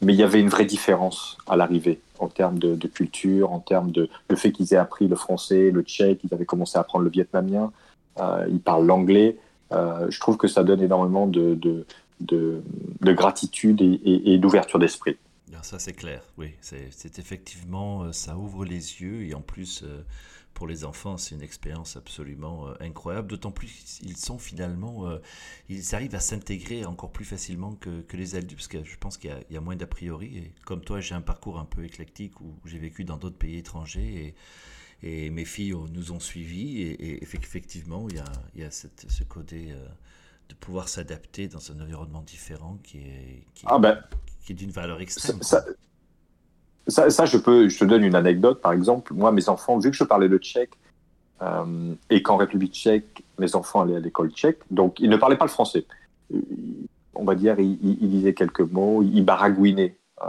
[0.00, 3.90] mais il y avait une vraie différence à l'arrivée en termes de, culture, en termes
[3.90, 7.04] de le fait qu'ils aient appris le français, le tchèque, ils avaient commencé à apprendre
[7.04, 7.72] le vietnamien,
[8.20, 9.36] euh, ils parlent l'anglais.
[9.72, 11.84] Euh, je trouve que ça donne énormément de, de,
[12.20, 15.16] de, gratitude et, d'ouverture d'esprit.
[15.62, 16.52] Ça c'est clair, oui.
[16.60, 19.84] C'est effectivement, euh, ça ouvre les yeux et en plus
[20.58, 23.28] pour les enfants, c'est une expérience absolument euh, incroyable.
[23.28, 25.18] D'autant plus qu'ils sont finalement, euh,
[25.68, 29.32] ils arrivent à s'intégrer encore plus facilement que, les adultes, parce que je pense qu'il
[29.50, 30.36] y, a moins d'a priori.
[30.36, 33.56] Et comme toi, j'ai un parcours un peu éclectique où j'ai vécu dans d'autres pays
[33.56, 34.34] étrangers
[35.00, 36.82] et, et mes filles nous ont suivis.
[36.82, 38.24] Et, effectivement, il y a,
[38.56, 39.86] il y a ce côté euh,
[40.48, 44.02] de pouvoir s'adapter dans un environnement différent qui est, qui, ah ben,
[44.44, 45.40] qui est d'une valeur extrême.
[45.40, 45.64] Ça,
[46.88, 49.12] je, peux, je te donne une anecdote, par exemple.
[49.14, 50.72] Moi, mes enfants, vu que je parlais le tchèque,
[51.42, 55.36] euh, et qu'en République tchèque, mes enfants allaient à l'école tchèque, donc ils ne parlaient
[55.36, 55.84] pas le français.
[57.14, 59.96] On va dire, ils, ils, disaient quelques mots, ils baragouinaient.
[60.22, 60.26] Euh,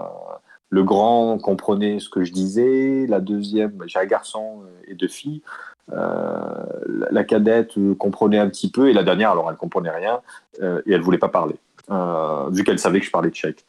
[0.69, 3.07] Le grand comprenait ce que je disais.
[3.07, 5.41] La deuxième, j'ai un garçon et deux filles.
[5.87, 10.21] la cadette comprenait un petit peu et la dernière, alors elle comprenait rien
[10.61, 11.55] et elle voulait pas parler,
[12.51, 13.65] vu qu'elle savait que je parlais tchèque.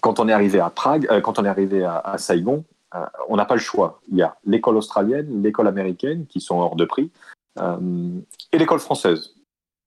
[0.00, 2.64] Quand on est arrivé à Prague, quand on est arrivé à, Saigon,
[3.28, 4.00] on n'a pas le choix.
[4.10, 7.10] Il y a l'école australienne, l'école américaine qui sont hors de prix
[7.56, 9.34] et l'école française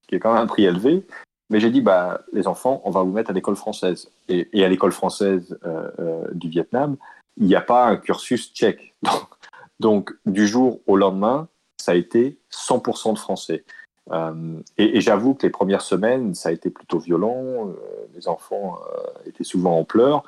[0.08, 1.06] qui est quand même un prix élevé.
[1.50, 4.10] Mais j'ai dit, bah, les enfants, on va vous mettre à l'école française.
[4.28, 6.98] Et, à l'école française euh, euh, du Vietnam,
[7.38, 8.96] il n'y a pas un cursus tchèque.
[9.80, 13.64] Donc, du jour au lendemain, ça a été 100% de français.
[14.12, 17.74] Euh, et, j'avoue que les premières semaines, ça a été plutôt violent.
[18.16, 18.80] les enfants
[19.26, 20.24] étaient souvent en pleurs.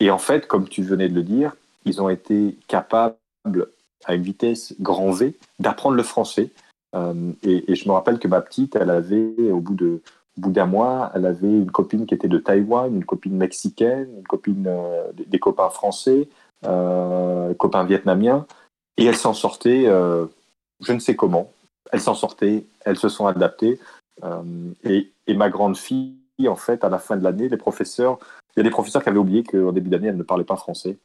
[0.00, 3.16] Et en fait, comme tu venais de le dire, ils ont été capables,
[4.04, 6.50] à une vitesse grand V, d'apprendre le français
[6.96, 10.00] euh, et, je me rappelle que ma petite, elle avait, au bout
[10.36, 14.66] d'un mois, elle avait une copine qui était de Taïwan, une copine mexicaine, une copine
[14.66, 16.28] euh, des, copains français,
[16.64, 18.46] euh, copains vietnamiens,
[18.96, 21.50] et elle s'en sortait, je ne sais comment.
[21.92, 23.78] Elle s'en sortait, elles se sont adaptées.
[24.84, 28.18] Et, et, ma grande fille, en fait, à la fin de l'année, les professeurs,
[28.56, 30.56] il y a des professeurs qui avaient oublié qu'au début d'année, elle ne parlait pas
[30.56, 30.96] français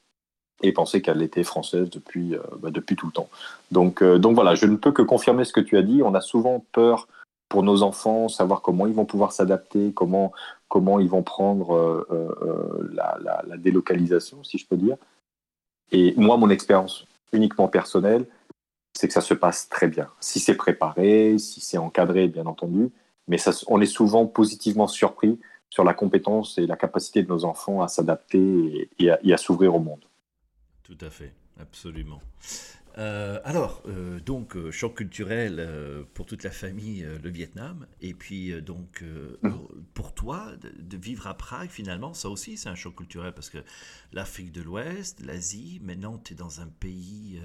[0.64, 3.30] et penser qu'elle était française depuis, euh, bah, depuis tout le temps.
[3.72, 6.02] Donc, euh, donc voilà, je ne peux que confirmer ce que tu as dit.
[6.04, 7.08] On a souvent peur
[7.50, 10.32] pour nos enfants, savoir comment ils vont pouvoir s'adapter, comment,
[10.70, 14.96] comment ils vont prendre euh, la, délocalisation, si je peux dire.
[15.92, 18.26] Et moi, mon expérience uniquement personnelle,
[18.94, 20.10] c'est que ça se passe très bien.
[20.20, 22.90] Si c'est préparé, si c'est encadré, bien entendu,
[23.28, 27.46] mais ça, on est souvent positivement surpris sur la compétence et la capacité de nos
[27.46, 30.04] enfants à s'adapter et à s'ouvrir au monde.
[30.84, 32.20] Tout à fait, absolument.
[32.98, 35.66] Euh, alors, euh, donc, euh, choc culturel
[36.14, 37.88] pour toute la famille, le Vietnam.
[38.02, 39.04] Et puis, donc,
[39.42, 39.50] mm.
[39.94, 43.60] pour toi, de, vivre à Prague, finalement, ça aussi, c'est un choc culturel parce que
[44.12, 47.40] l'Afrique de l'Ouest, l'Asie, maintenant, tu es dans un pays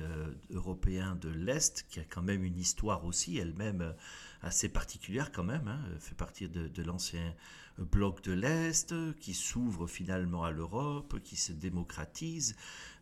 [0.56, 3.94] européen de l'Est qui a quand même une histoire aussi, elle-même
[4.42, 7.34] assez particulière quand même, hein, fait partie de, de l'ancien
[7.78, 12.56] bloc de l'Est, qui s'ouvre finalement à l'Europe, qui se démocratise.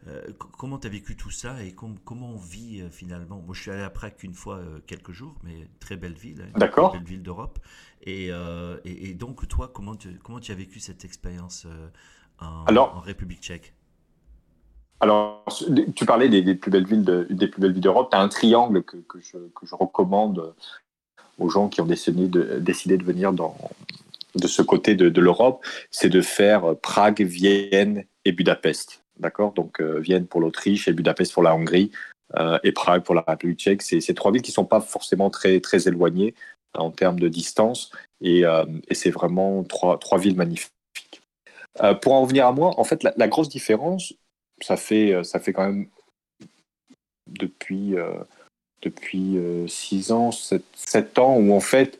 [0.07, 3.40] Euh, comment tu as vécu tout ça et comment on vit euh, finalement?
[3.40, 6.43] Moi, je suis allé à Prague qu'une fois, euh, quelques jours, mais très belle ville,
[6.43, 6.93] hein, D'accord.
[6.93, 7.59] belle ville d'Europe.
[8.03, 8.31] Et,
[8.85, 11.67] et, donc, toi, comment tu, comment tu as vécu cette expérience
[12.38, 13.73] en, en, République tchèque?
[15.00, 15.44] Alors,
[15.94, 18.11] tu parlais des, plus belles villes des plus belles villes d'Europe.
[18.11, 20.54] Tu as un triangle que, que, je, recommande
[21.38, 23.57] aux gens qui ont décidé de, décidé de venir dans,
[24.35, 29.02] de ce côté de, l'Europe, c'est de faire Prague, Vienne et Budapest.
[29.18, 29.52] D'accord?
[29.52, 31.92] Donc euh, Vienne pour l'Autriche et Budapest pour la Hongrie
[32.37, 33.83] euh, et Prague pour la République tchèque.
[33.83, 36.35] C'est ces trois villes qui ne sont pas forcément très, très éloignées
[36.76, 40.72] en termes de distance et, euh, et c'est vraiment trois, trois villes magnifiques.
[42.02, 44.14] pour en revenir à moi, en fait, la, grosse différence,
[44.61, 45.88] ça fait, ça fait quand même
[47.27, 47.95] depuis,
[48.83, 51.99] depuis 6 ans, 7, ans, où en fait,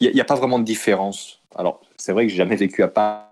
[0.00, 1.40] il n'y a, pas vraiment de différence.
[1.56, 3.28] Alors, c'est vrai que j'ai jamais vécu à Paris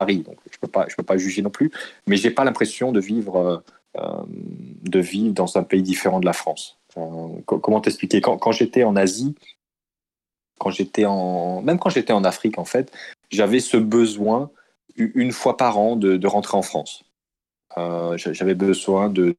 [0.00, 1.70] donc je je peux pas juger non plus.
[2.06, 3.58] Mais j'ai pas l'impression de vivre, euh,
[3.98, 6.78] euh, de vivre dans un pays différent de la France.
[6.96, 8.20] Euh, comment t'expliquer?
[8.20, 9.34] Quand, j'étais en Asie,
[10.58, 12.92] quand j'étais en, même quand j'étais en Afrique en fait,
[13.30, 14.50] j'avais ce besoin
[14.96, 17.04] une fois par an de rentrer en France.
[18.16, 19.36] J'avais besoin de,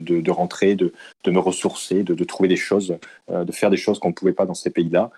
[0.00, 0.92] de, de, rentrer, de,
[1.24, 2.96] de me ressourcer, de, de trouver des choses,
[3.28, 5.10] de faire des choses qu'on ne pouvait pas dans ces pays-là,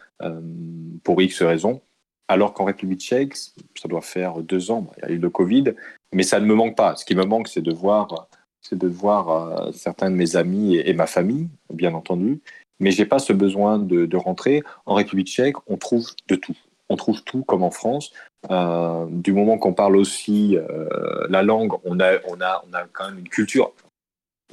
[1.03, 1.81] pour X raisons.
[2.29, 5.75] Alors qu'en République tchèque, ça doit faire deux ans, il y a eu le Covid,
[6.15, 6.97] mais ça ne me manque pas.
[6.97, 8.29] Ce qui me manque, c'est de voir,
[8.63, 12.41] c'est de voir euh, certains de mes amis et, ma famille, bien entendu.
[12.81, 14.63] Mais j'ai pas ce besoin de, rentrer.
[14.87, 16.57] En République tchèque, on trouve de tout.
[16.89, 18.13] On trouve tout comme en France.
[18.51, 22.85] Euh, du moment qu'on parle aussi euh, la langue, on a, on, a, on a
[22.93, 23.73] quand même une culture,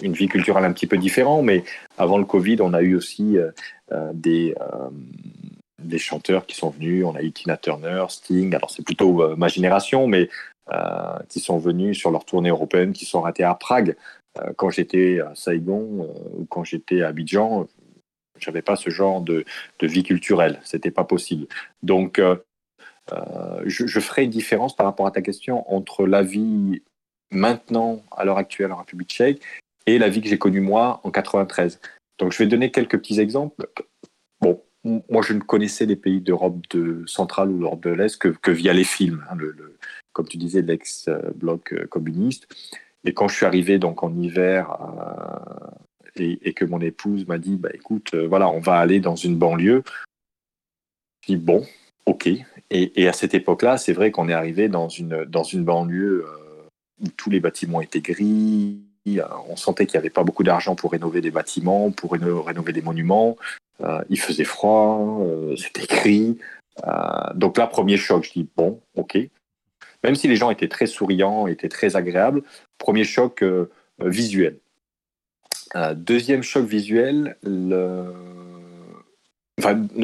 [0.01, 1.43] une vie culturelle un petit peu différente.
[1.43, 1.63] Mais
[1.97, 3.37] avant le Covid, on a eu aussi
[4.13, 4.55] des
[5.83, 7.05] des chanteurs qui sont venus.
[7.05, 8.55] On a eu Tina Turner, Sting.
[8.55, 10.29] Alors c'est plutôt euh, ma génération, mais
[10.71, 13.95] euh, qui sont venus sur leur tournée européenne, qui sont ratés à Prague.
[14.39, 17.67] Euh, quand j'étais à Saigon ou quand j'étais à Abidjan,
[18.41, 19.45] j'avais pas ce genre de,
[19.81, 20.59] vie culturelle.
[20.63, 21.47] C'était pas possible.
[21.83, 22.21] Donc
[23.65, 26.81] je, je ferai une différence par rapport à ta question entre la vie
[27.31, 29.41] maintenant, à l'heure actuelle en République tchèque,
[29.85, 31.79] et la vie que j'ai connue moi en 93.
[32.19, 33.67] Donc je vais donner quelques petits exemples.
[34.41, 38.51] Bon, moi, je ne connaissais les pays d'Europe de centrale ou d'Europe de l'Est que,
[38.51, 39.37] via les films, hein,
[40.13, 42.47] comme tu disais, l'ex-bloc euh, communiste.
[43.03, 44.77] Et quand je suis arrivé donc en hiver
[46.21, 49.15] euh, et, que mon épouse m'a dit, bah écoute, euh, voilà, on va aller dans
[49.15, 49.83] une banlieue.
[51.21, 51.65] Je dis bon,
[52.05, 52.29] ok.
[52.69, 56.25] Et, à cette époque-là, c'est vrai qu'on est arrivé dans une, dans une banlieue
[57.01, 58.79] où tous les bâtiments étaient gris.
[59.49, 62.81] On sentait qu'il n'y avait pas beaucoup d'argent pour rénover des bâtiments, pour rénover des
[62.81, 63.35] monuments.
[64.09, 65.19] il faisait froid,
[65.57, 66.37] c'était gris.
[67.35, 69.17] donc là, premier choc, je dis bon, ok.
[70.03, 72.41] Même si les gens étaient très souriants, étaient très agréables,
[72.77, 73.43] premier choc
[73.99, 74.59] visuel.
[75.95, 78.05] Deuxième choc visuel, le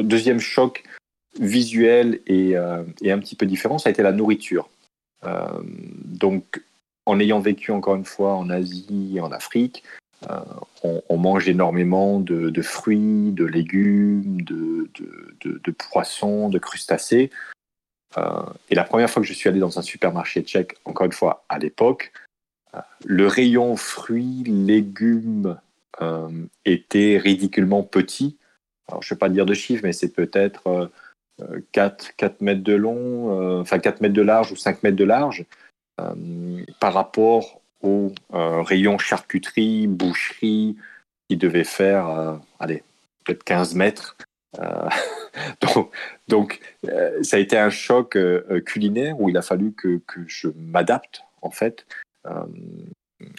[0.02, 0.84] deuxième choc
[1.38, 4.68] visuel et, euh, et, un petit peu différent, ça a été la nourriture.
[5.24, 6.62] Euh, donc,
[7.06, 9.82] en ayant vécu encore une fois en Asie, en Afrique,
[10.28, 10.40] euh,
[11.08, 17.30] on, mange énormément de, fruits, de légumes, de poissons, de crustacés.
[18.70, 21.44] et la première fois que je suis allé dans un supermarché tchèque, encore une fois
[21.48, 22.12] à l'époque,
[23.04, 25.58] le rayon fruits, légumes
[26.64, 28.38] était ridiculement petit
[28.88, 30.90] alors je ne vais pas dire de chiffres, mais c'est peut-être
[31.72, 34.96] 4, euh, 4, mètres de long, euh, enfin 4 mètres de large ou 5 mètres
[34.96, 35.44] de large,
[36.00, 40.76] euh, par rapport au rayon charcuterie, boucherie,
[41.28, 42.82] qui devait faire, allez,
[43.24, 44.16] peut-être 15 mètres.
[45.60, 45.94] donc,
[46.26, 46.60] donc
[47.22, 48.18] ça a été un choc
[48.66, 51.86] culinaire où il a fallu que, que je m'adapte, en fait.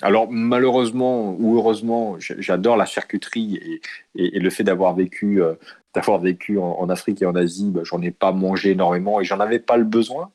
[0.01, 3.81] Alors malheureusement ou heureusement, j'adore la charcuterie
[4.15, 5.53] et, le fait d'avoir vécu, euh,
[5.93, 9.39] d'avoir vécu en, Afrique et en Asie, bah, j'en ai pas mangé énormément et j'en
[9.39, 10.31] avais pas le besoin.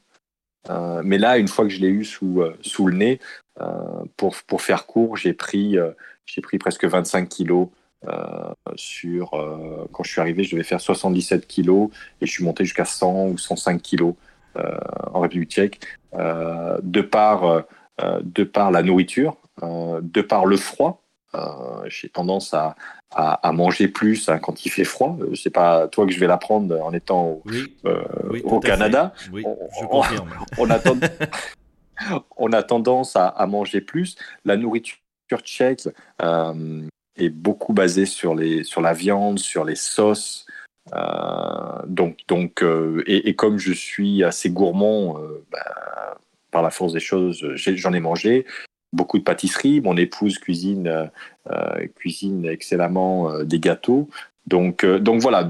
[0.70, 3.20] Euh, mais là, une fois que je l'ai eu sous, euh, sous le nez,
[4.16, 5.76] pour, pour faire court, j'ai pris,
[6.42, 7.68] pris presque 25 kilos.
[8.74, 9.30] sur
[9.92, 13.28] quand je suis arrivé, je devais faire 77 kilos et je suis monté jusqu'à 100
[13.28, 14.14] ou 105 kilos
[14.56, 15.80] en République tchèque
[16.12, 17.62] de par euh,
[18.00, 21.00] de par la nourriture, euh, de par le froid.
[21.34, 22.76] Euh, j'ai tendance à,
[23.52, 25.16] manger plus hein, quand il fait froid.
[25.34, 27.40] C'est pas toi que je vais l'apprendre en étant
[28.44, 29.12] au, Canada.
[32.36, 34.16] on, a tendance à, manger plus.
[34.44, 34.98] La nourriture
[35.42, 35.88] tchèque
[37.16, 40.46] est beaucoup basée sur, les, sur la viande, sur les sauces.
[41.86, 42.64] donc, donc
[43.06, 45.18] et, comme je suis assez gourmand,
[45.52, 46.18] bah,
[46.54, 48.46] par la force des choses, j'en ai, mangé
[48.94, 49.80] beaucoup de pâtisseries.
[49.80, 51.06] Mon épouse cuisine, euh,
[51.50, 54.08] euh, cuisine excellemment euh, des gâteaux.
[54.46, 55.46] Donc, donc voilà,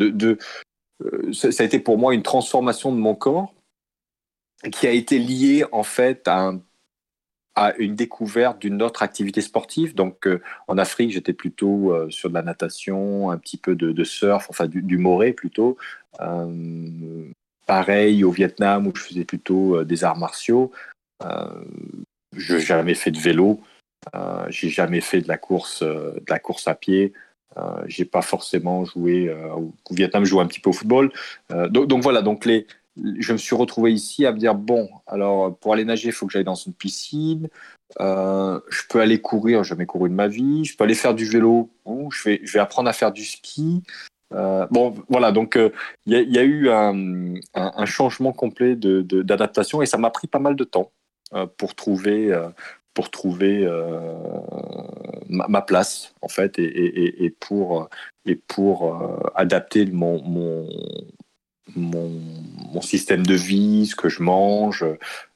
[1.33, 3.53] ça a été pour moi une transformation de mon corps
[4.71, 6.53] qui a été liée en fait à,
[7.79, 9.97] une découverte d'une autre activité sportive.
[9.97, 10.29] Donc
[10.69, 14.97] en Afrique, j'étais plutôt sur de la natation, un petit peu de, surf, enfin du
[14.97, 15.77] moré plutôt.
[17.67, 20.71] pareil au Vietnam où je faisais plutôt des arts martiaux.
[21.23, 21.65] Euh,
[22.37, 23.61] je n'ai jamais fait de vélo.
[24.15, 27.13] Euh, j'ai jamais fait de la course, euh, de la course à pied.
[27.87, 31.13] j'ai pas forcément joué au Vietnam, jouais un petit peu au football.
[31.71, 35.73] Donc, voilà, donc les, je me suis retrouvé ici à me dire bon, alors pour
[35.73, 37.49] aller nager, il faut que j'aille dans une piscine.
[38.01, 40.65] je peux aller courir, jamais couru de ma vie.
[40.65, 41.71] Je peux aller faire du vélo.
[42.11, 43.85] je, vais, apprendre à faire du ski.
[44.33, 45.57] bon, voilà, donc
[46.07, 50.65] il y, a eu un, changement complet d'adaptation et ça m'a pris pas mal de
[50.65, 50.91] temps.
[51.33, 52.49] Euh, pour trouver euh,
[52.93, 54.15] pour trouver euh,
[55.29, 57.89] ma, place en fait et, et, pour
[58.25, 60.69] et pour adapter mon, mon,
[61.75, 64.85] mon, système de vie, ce que je mange.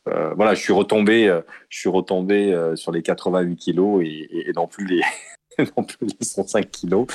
[0.07, 1.37] voilà, je suis retombé,
[1.69, 5.03] je suis retombé sur les 88 kilos et, et non plus les
[5.77, 7.07] non plus les 105 kilos.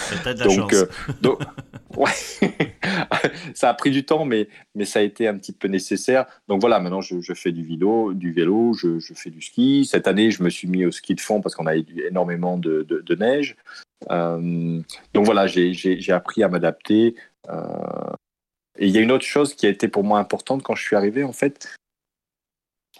[0.43, 0.75] Donc,
[1.21, 1.39] donc
[1.97, 2.11] ouais,
[3.53, 6.25] ça a pris du temps, mais, mais ça a été un petit peu nécessaire.
[6.47, 9.85] Donc voilà, maintenant je, je fais du vélo, du vélo je, je, fais du ski.
[9.85, 12.57] Cette année, je me suis mis au ski de fond parce qu'on a eu énormément
[12.57, 13.55] de, de, neige.
[14.11, 14.81] Euh,
[15.13, 17.15] donc voilà, j'ai appris à m'adapter.
[17.49, 18.13] Euh,
[18.77, 20.83] et il y a une autre chose qui a été pour moi importante quand je
[20.83, 21.75] suis arrivé, en fait.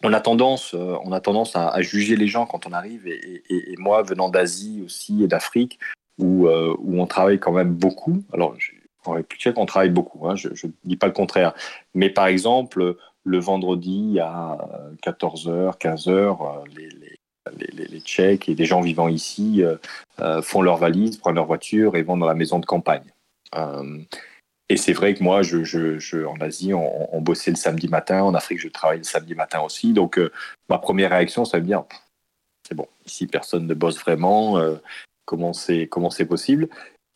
[0.04, 3.42] On a tendance, euh, on a tendance à, juger les gens quand on arrive, et,
[3.78, 5.80] moi, venant d'Asie aussi et d'Afrique,
[6.20, 8.24] où, où on travaille quand même beaucoup.
[8.34, 8.56] Alors,
[9.06, 11.54] en République on travaille beaucoup, hein, je ne dis pas le contraire.
[11.94, 14.58] Mais par exemple, le vendredi à
[15.04, 19.76] 14h, 15h, les, Tchèques et des gens vivant ici euh,
[20.20, 23.14] euh, font leurs valises, prennent leur voiture et vont dans la maison de campagne.
[23.56, 24.00] Euh,
[24.70, 28.24] et c'est vrai que moi, je, je, en Asie, on, bossait le samedi matin.
[28.24, 29.94] En Afrique, je travaille le samedi matin aussi.
[29.94, 30.20] Donc,
[30.70, 31.84] ma première réaction, ça veut dire,
[32.68, 34.58] c'est bon, ici, personne ne bosse vraiment.
[35.26, 36.70] comment c'est possible?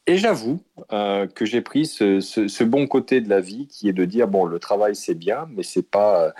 [0.07, 0.61] Et j'avoue
[0.93, 4.45] euh, que j'ai pris ce, bon côté de la vie qui est de dire bon
[4.45, 6.33] le travail c'est bien mais c'est pas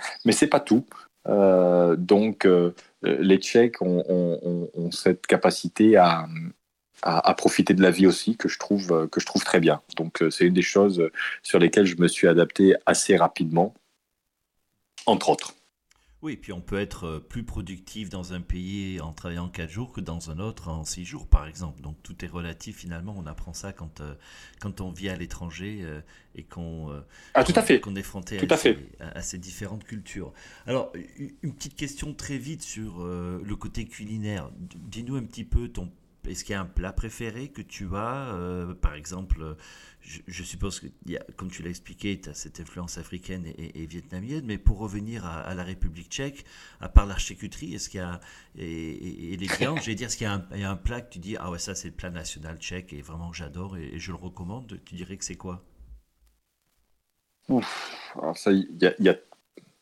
[0.50, 0.86] pas tout
[1.28, 6.26] euh, donc euh, les Tchèques ont, cette capacité à,
[7.02, 9.80] à, profiter de la vie aussi, que je trouve, que je trouve très bien.
[9.96, 11.10] Donc c'est une des choses
[11.42, 13.74] sur lesquelles je me suis adapté assez rapidement,
[15.06, 15.54] entre autres.
[16.20, 19.92] Oui, puis on peut être euh, plus productif dans un pays en travaillant 4 jours
[19.92, 21.80] que dans un autre en 6 jours, par exemple.
[21.80, 23.14] Donc tout est relatif finalement.
[23.16, 24.14] On apprend ça quand, euh,
[24.60, 26.00] quand on vit à l'étranger euh,
[26.34, 26.92] et qu'on
[27.34, 30.32] ah, tout est fronté à, Ces, à, ces, différentes cultures.
[30.66, 30.92] Alors,
[31.42, 34.50] une petite question très vite sur le côté culinaire.
[34.58, 35.90] Dis-nous un petit peu ton
[36.26, 39.56] est-ce qu'il y a un plat préféré que tu as euh, Par exemple,
[40.00, 40.86] je, suppose que,
[41.36, 45.54] comme tu l'as expliqué, tu as cette influence africaine et, vietnamienne, mais pour revenir à,
[45.54, 46.44] la République tchèque,
[46.80, 48.20] à part l'archécuterie, est-ce qu'il y a,
[48.56, 51.36] et, les viandes, je vais dire, est-ce qu'il y, a un plat que tu dis,
[51.38, 54.80] ah ouais, ça c'est le plat national tchèque et vraiment j'adore et, je le recommande,
[54.84, 55.64] tu dirais que c'est quoi?
[57.48, 58.94] Ouf, alors ça, il y a,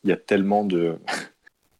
[0.03, 0.99] y a, tellement de...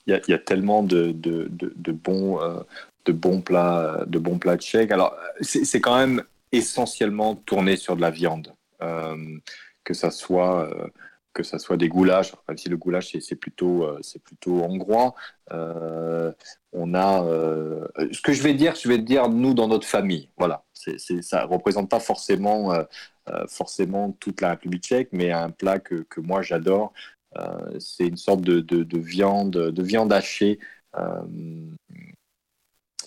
[0.10, 2.64] Il y, a, tellement de, de, de, bons, euh,
[3.08, 4.92] de bons plats, de bons plats tchèques.
[4.92, 9.40] Alors, c'est quand même essentiellement tourné sur de la viande, euh,
[9.84, 10.88] que ça soit euh,
[11.34, 15.14] que ça soit des goulash, même si le goulash c'est plutôt euh, c'est plutôt hongrois.
[16.74, 17.24] on a
[18.12, 20.30] ce que je vais dire, je vais dire nous dans notre famille.
[20.38, 22.74] Voilà, c'est ça représente pas forcément
[23.48, 26.94] forcément toute la République tchèque, mais un plat que, que moi j'adore.
[27.80, 30.60] c'est une sorte de, de, viande de viande hachée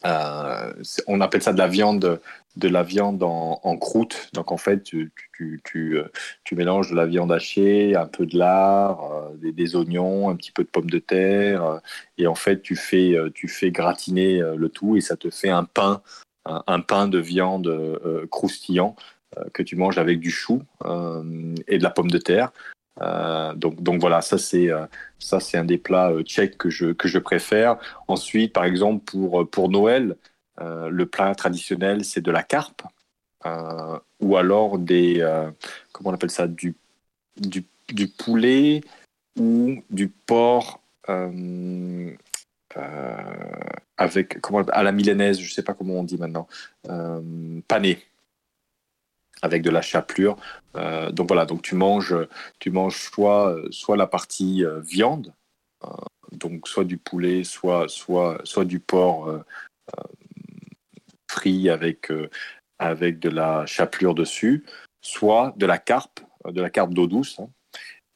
[0.05, 0.73] euh,
[1.07, 2.21] on appelle ça de la viande,
[2.57, 4.31] de la viande en, croûte.
[4.33, 6.05] Donc en fait, tu, euh,
[6.45, 10.53] tu, mélanges de la viande hachée, un peu de lard, euh, des, oignons, un petit
[10.53, 11.81] peu de pommes de terre,
[12.19, 15.65] et en fait tu fais, tu fais gratiner le tout et ça te fait un
[15.65, 16.03] pain,
[16.45, 17.99] un, pain de viande
[18.31, 18.97] croustillant
[19.53, 20.63] que tu manges avec du chou
[21.69, 22.53] et de la pomme de terre.
[23.01, 24.87] Euh, donc, voilà, ça c'est euh,
[25.19, 27.79] ça c'est un des plats euh, tchèques que je préfère.
[28.09, 29.05] Ensuite, par exemple
[29.51, 30.17] pour Noël,
[30.59, 32.83] le plat traditionnel c'est de la carpe
[34.21, 35.27] ou alors des
[35.93, 36.75] comment on appelle ça du
[38.19, 38.83] poulet
[39.39, 40.81] ou du porc
[43.97, 44.39] avec
[44.73, 46.47] à la milanaise, je sais pas comment on dit maintenant,
[47.69, 48.10] pané
[49.43, 50.37] avec de la chapelure.
[50.77, 52.15] Euh, donc voilà, donc tu manges,
[52.59, 55.33] tu manges soit, soit la partie euh, viande,
[55.85, 55.89] euh,
[56.33, 59.29] donc soit du poulet, soit, soit, soit du porc
[61.29, 62.13] frit avec,
[62.79, 64.65] avec de la chapelure dessus,
[65.01, 67.49] soit de la carpe, de la carpe d'eau douce, hein,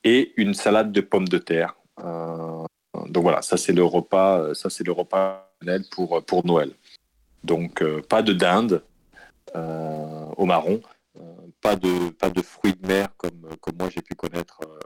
[0.05, 1.77] et une salade de pommes de terre.
[1.99, 5.53] donc voilà, ça c'est le repas, ça c'est le repas
[5.91, 6.70] pour, pour Noël.
[7.43, 8.85] Donc pas de dinde
[9.55, 10.81] au marron,
[11.65, 14.79] pas de, pas de fruits de mer comme, comme moi j'ai pu connaître euh,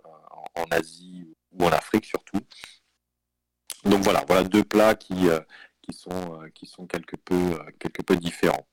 [0.54, 2.38] en, Asie ou en Afrique surtout.
[3.84, 5.40] Donc voilà, voilà deux plats qui, euh,
[5.82, 8.66] qui, sont, euh, qui sont quelque peu, quelque peu différents.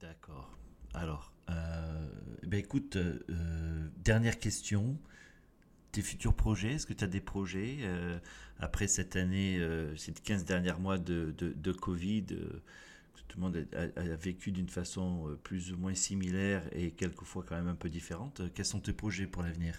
[0.00, 0.58] D'accord.
[0.92, 2.98] Alors, ben écoute,
[3.96, 4.98] dernière question.
[5.92, 7.78] Tes futurs projets, est-ce que tu as des projets
[8.58, 9.60] après cette année,
[9.96, 12.26] ces 15 derniers mois de, de Covid
[13.26, 17.56] tout le monde a, vécu d'une façon euh, plus ou moins similaire et quelquefois quand
[17.56, 18.42] même un peu différente.
[18.54, 19.74] Quels sont tes projets pour l'avenir?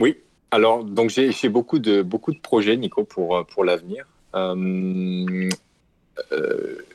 [0.00, 0.16] Oui,
[0.50, 4.06] alors donc j'ai beaucoup de, beaucoup de projets, Nico, pour, euh, pour l'avenir.
[4.34, 5.48] Euh,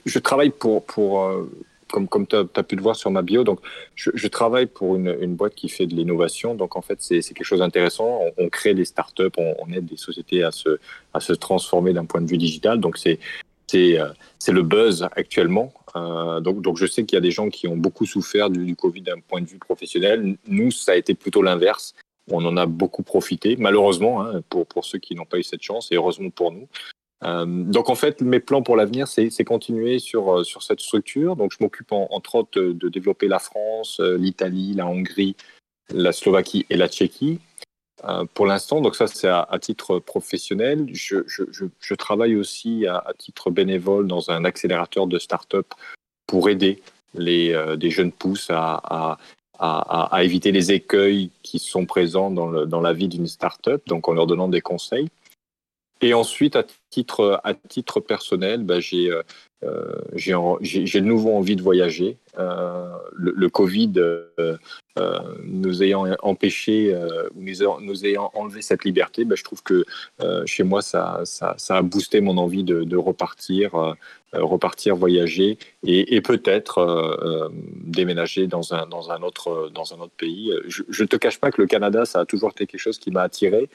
[0.06, 1.48] je travaille pour, pour
[1.88, 3.60] comme, comme tu as, pu le voir sur ma bio, donc
[3.96, 6.56] je, travaille pour une, une, boîte qui fait de l'innovation.
[6.56, 8.22] Donc en fait, c'est quelque chose d'intéressant.
[8.38, 10.80] On, crée des startups, on, on aide des sociétés à se,
[11.14, 12.80] à se transformer d'un point de vue digital.
[12.80, 15.74] Donc c'est euh, c'est le buzz actuellement.
[15.96, 19.02] Euh, donc, je sais qu'il y a des gens qui ont beaucoup souffert du, Covid
[19.02, 20.38] d'un point de vue professionnel.
[20.48, 21.94] Nous, ça a été plutôt l'inverse.
[22.32, 25.92] On en a beaucoup profité, malheureusement, hein, pour, ceux qui n'ont pas eu cette chance,
[25.92, 26.68] et heureusement pour nous.
[27.24, 31.36] Euh, donc en fait, mes plans pour l'avenir, c'est continuer sur, cette structure.
[31.36, 35.36] Donc je m'occupe entre autres de développer la France, l'Italie, la Hongrie,
[35.90, 37.40] la Slovaquie et la Tchéquie.
[38.06, 40.88] Euh, pour l'instant, donc ça c'est à, titre professionnel.
[40.92, 45.68] Je, travaille aussi à, titre bénévole dans un accélérateur de start-up
[46.28, 46.82] pour aider
[47.14, 49.18] les, euh, des jeunes pousses à,
[50.22, 54.28] éviter les écueils qui sont présents dans, dans la vie d'une start-up, donc en leur
[54.28, 55.10] donnant des conseils.
[56.02, 59.22] Et ensuite, à titre, à titre personnel, bah, j'ai euh,
[59.64, 59.96] euh
[60.62, 62.18] j'ai de nouveau envie de voyager.
[62.38, 63.94] Euh, le, Covid
[65.44, 66.96] nous ayant empêché,
[67.36, 69.86] nous, nous, ayant enlevé cette liberté, bah, je trouve que
[70.46, 73.96] chez moi, ça, ça, a boosté mon envie de, repartir,
[74.34, 77.50] repartir voyager et, et peut-être
[77.86, 80.54] déménager dans un, dans, un autre, dans un autre pays.
[80.68, 83.10] Je ne te cache pas que le Canada, ça a toujours été quelque chose qui
[83.10, 83.70] m'a attiré.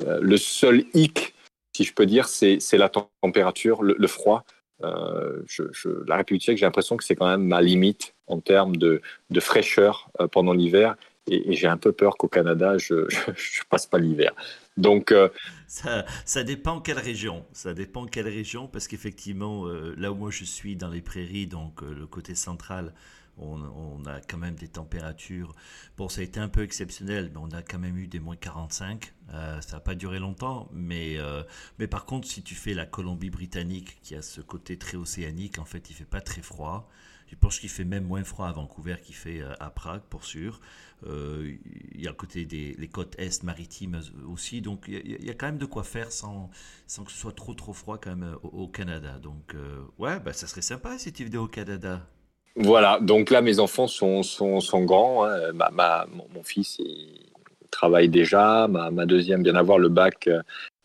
[0.00, 1.34] le seul hic
[1.78, 4.44] si je peux dire, c'est la température, le, froid.
[4.80, 9.00] la République tchèque, j'ai l'impression que c'est quand même ma limite en termes de,
[9.38, 10.96] fraîcheur pendant l'hiver.
[11.28, 12.94] Et, j'ai un peu peur qu'au Canada, je
[13.28, 14.32] ne passe pas l'hiver.
[14.76, 15.14] Donc,
[15.68, 17.44] ça, ça, dépend quelle région.
[17.52, 19.66] Ça dépend quelle région, parce qu'effectivement,
[19.96, 22.92] là où moi je suis, dans les prairies, donc le côté central,
[23.38, 25.54] on, a quand même des températures.
[25.96, 28.36] Bon, ça a été un peu exceptionnel, mais on a quand même eu des moins
[28.36, 29.12] 45.
[29.32, 31.42] Euh, ça n'a pas duré longtemps, mais, euh,
[31.78, 35.64] mais par contre, si tu fais la Colombie-Britannique, qui a ce côté très océanique, en
[35.64, 36.88] fait, il fait pas très froid.
[37.30, 40.24] Je pense qu'il fait même moins froid à Vancouver qu'il fait euh, à Prague, pour
[40.24, 40.60] sûr.
[41.04, 41.60] Il
[41.94, 45.58] y a le côté des côtes est maritimes aussi, donc il y, a quand même
[45.58, 46.50] de quoi faire sans,
[46.88, 49.20] sans que ce soit trop trop froid quand même au, Canada.
[49.20, 49.54] Donc
[49.98, 52.04] ouais, bah, ça serait sympa si tu venais au Canada.
[52.60, 55.24] Voilà, donc là, mes enfants sont, sont, sont grands.
[55.24, 55.52] Hein.
[55.52, 57.30] Ma, mon, fils, il
[57.70, 58.66] travaille déjà.
[58.66, 60.28] Ma, ma, deuxième vient d'avoir le bac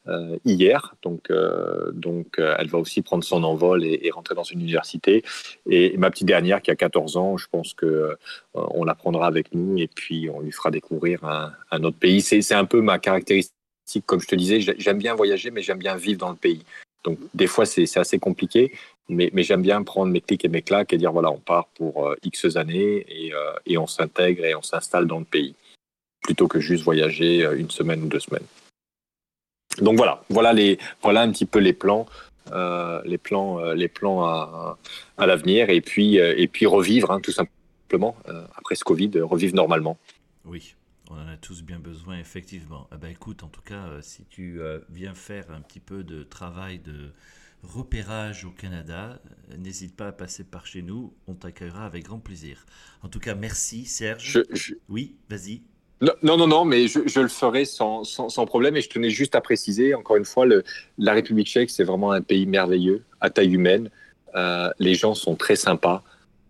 [0.07, 0.93] euh, hier.
[1.01, 5.23] Donc, euh, donc euh, elle va aussi prendre son envol et, rentrer dans une université.
[5.67, 8.17] Et, ma petite dernière, qui a 14 ans, je pense que
[8.53, 12.21] on la prendra avec nous et puis on lui fera découvrir un, un autre pays.
[12.21, 13.53] C'est un peu ma caractéristique.
[14.05, 16.63] Comme je te disais, j'aime bien voyager, mais j'aime bien vivre dans le pays.
[17.03, 18.71] Donc, des fois, c'est assez compliqué.
[19.09, 22.07] Mais, j'aime bien prendre mes clics et mes claques et dire voilà, on part pour
[22.07, 25.55] euh, X années euh, et, on s'intègre et on s'installe dans le pays,
[26.21, 28.45] plutôt que juste voyager euh, une semaine ou deux semaines.
[29.79, 32.05] Donc voilà, voilà, les, voilà un petit peu les plans,
[33.05, 34.77] les plans, les plans à,
[35.17, 38.15] l'avenir et puis, et puis revivre hein, tout simplement
[38.55, 39.97] après ce Covid, revivre normalement.
[40.45, 40.75] Oui,
[41.13, 42.87] on en a tous bien besoin, effectivement.
[42.93, 44.59] Eh ben, écoute, en tout cas, si tu
[44.89, 47.11] viens faire un petit peu de travail de,
[47.63, 49.19] repérage au Canada,
[49.57, 52.65] n'hésite pas à passer par chez nous, on t'accueillera avec grand plaisir.
[53.01, 54.43] En tout cas, merci Serge.
[54.89, 55.61] Oui, vas-y.
[56.21, 58.75] Non, non, non, mais je, le ferai sans, sans, problème.
[58.75, 60.63] Et je tenais juste à préciser, encore une fois, le,
[60.97, 63.89] la République tchèque, c'est vraiment un pays merveilleux, à taille humaine.
[64.35, 66.03] Euh, les gens sont très sympas.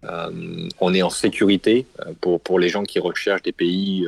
[0.05, 4.07] Euh, on est en sécurité euh, pour, pour les gens qui recherchent des pays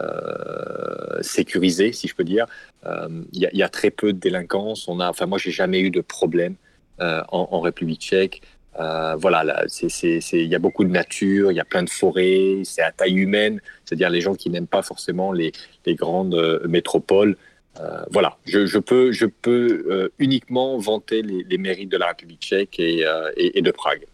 [0.00, 2.46] euh, sécurisé, si je peux dire.
[2.84, 4.88] Il euh, y, a très peu de délinquance.
[4.88, 6.56] On a, enfin, moi, j'ai jamais eu de problème
[7.00, 8.42] euh, en, République tchèque.
[8.74, 12.90] voilà, il y a beaucoup de nature, il y a plein de forêts, c'est à
[12.90, 15.52] taille humaine, c'est-à-dire les gens qui n'aiment pas forcément les,
[15.88, 17.36] grandes métropoles.
[18.10, 23.70] voilà, je, peux, je peux uniquement vanter les, mérites de la République tchèque et, de
[23.70, 24.06] Prague.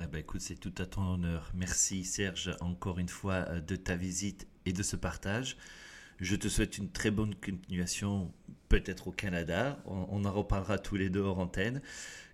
[0.00, 1.50] Eh ben, écoute, c'est tout à ton honneur.
[1.54, 5.56] Merci Serge encore une fois de ta visite et de ce partage.
[6.20, 8.32] Je te souhaite une très bonne continuation,
[8.68, 9.82] peut-être au Canada.
[9.86, 11.82] On, en reparlera tous les deux hors antenne.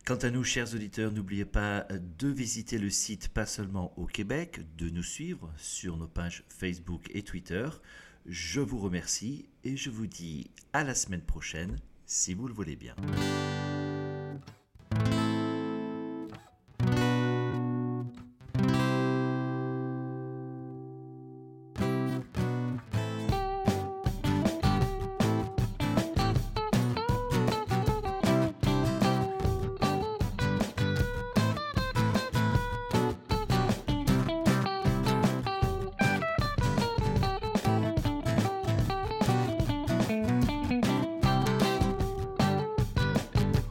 [0.05, 1.87] Quant à nous, chers auditeurs, n'oubliez pas
[2.19, 7.11] de visiter le site Pas seulement au Québec, de nous suivre sur nos pages Facebook
[7.15, 7.69] et Twitter.
[8.27, 12.77] Je vous remercie et je vous dis à la semaine prochaine, si vous le voulez
[12.77, 12.95] bien.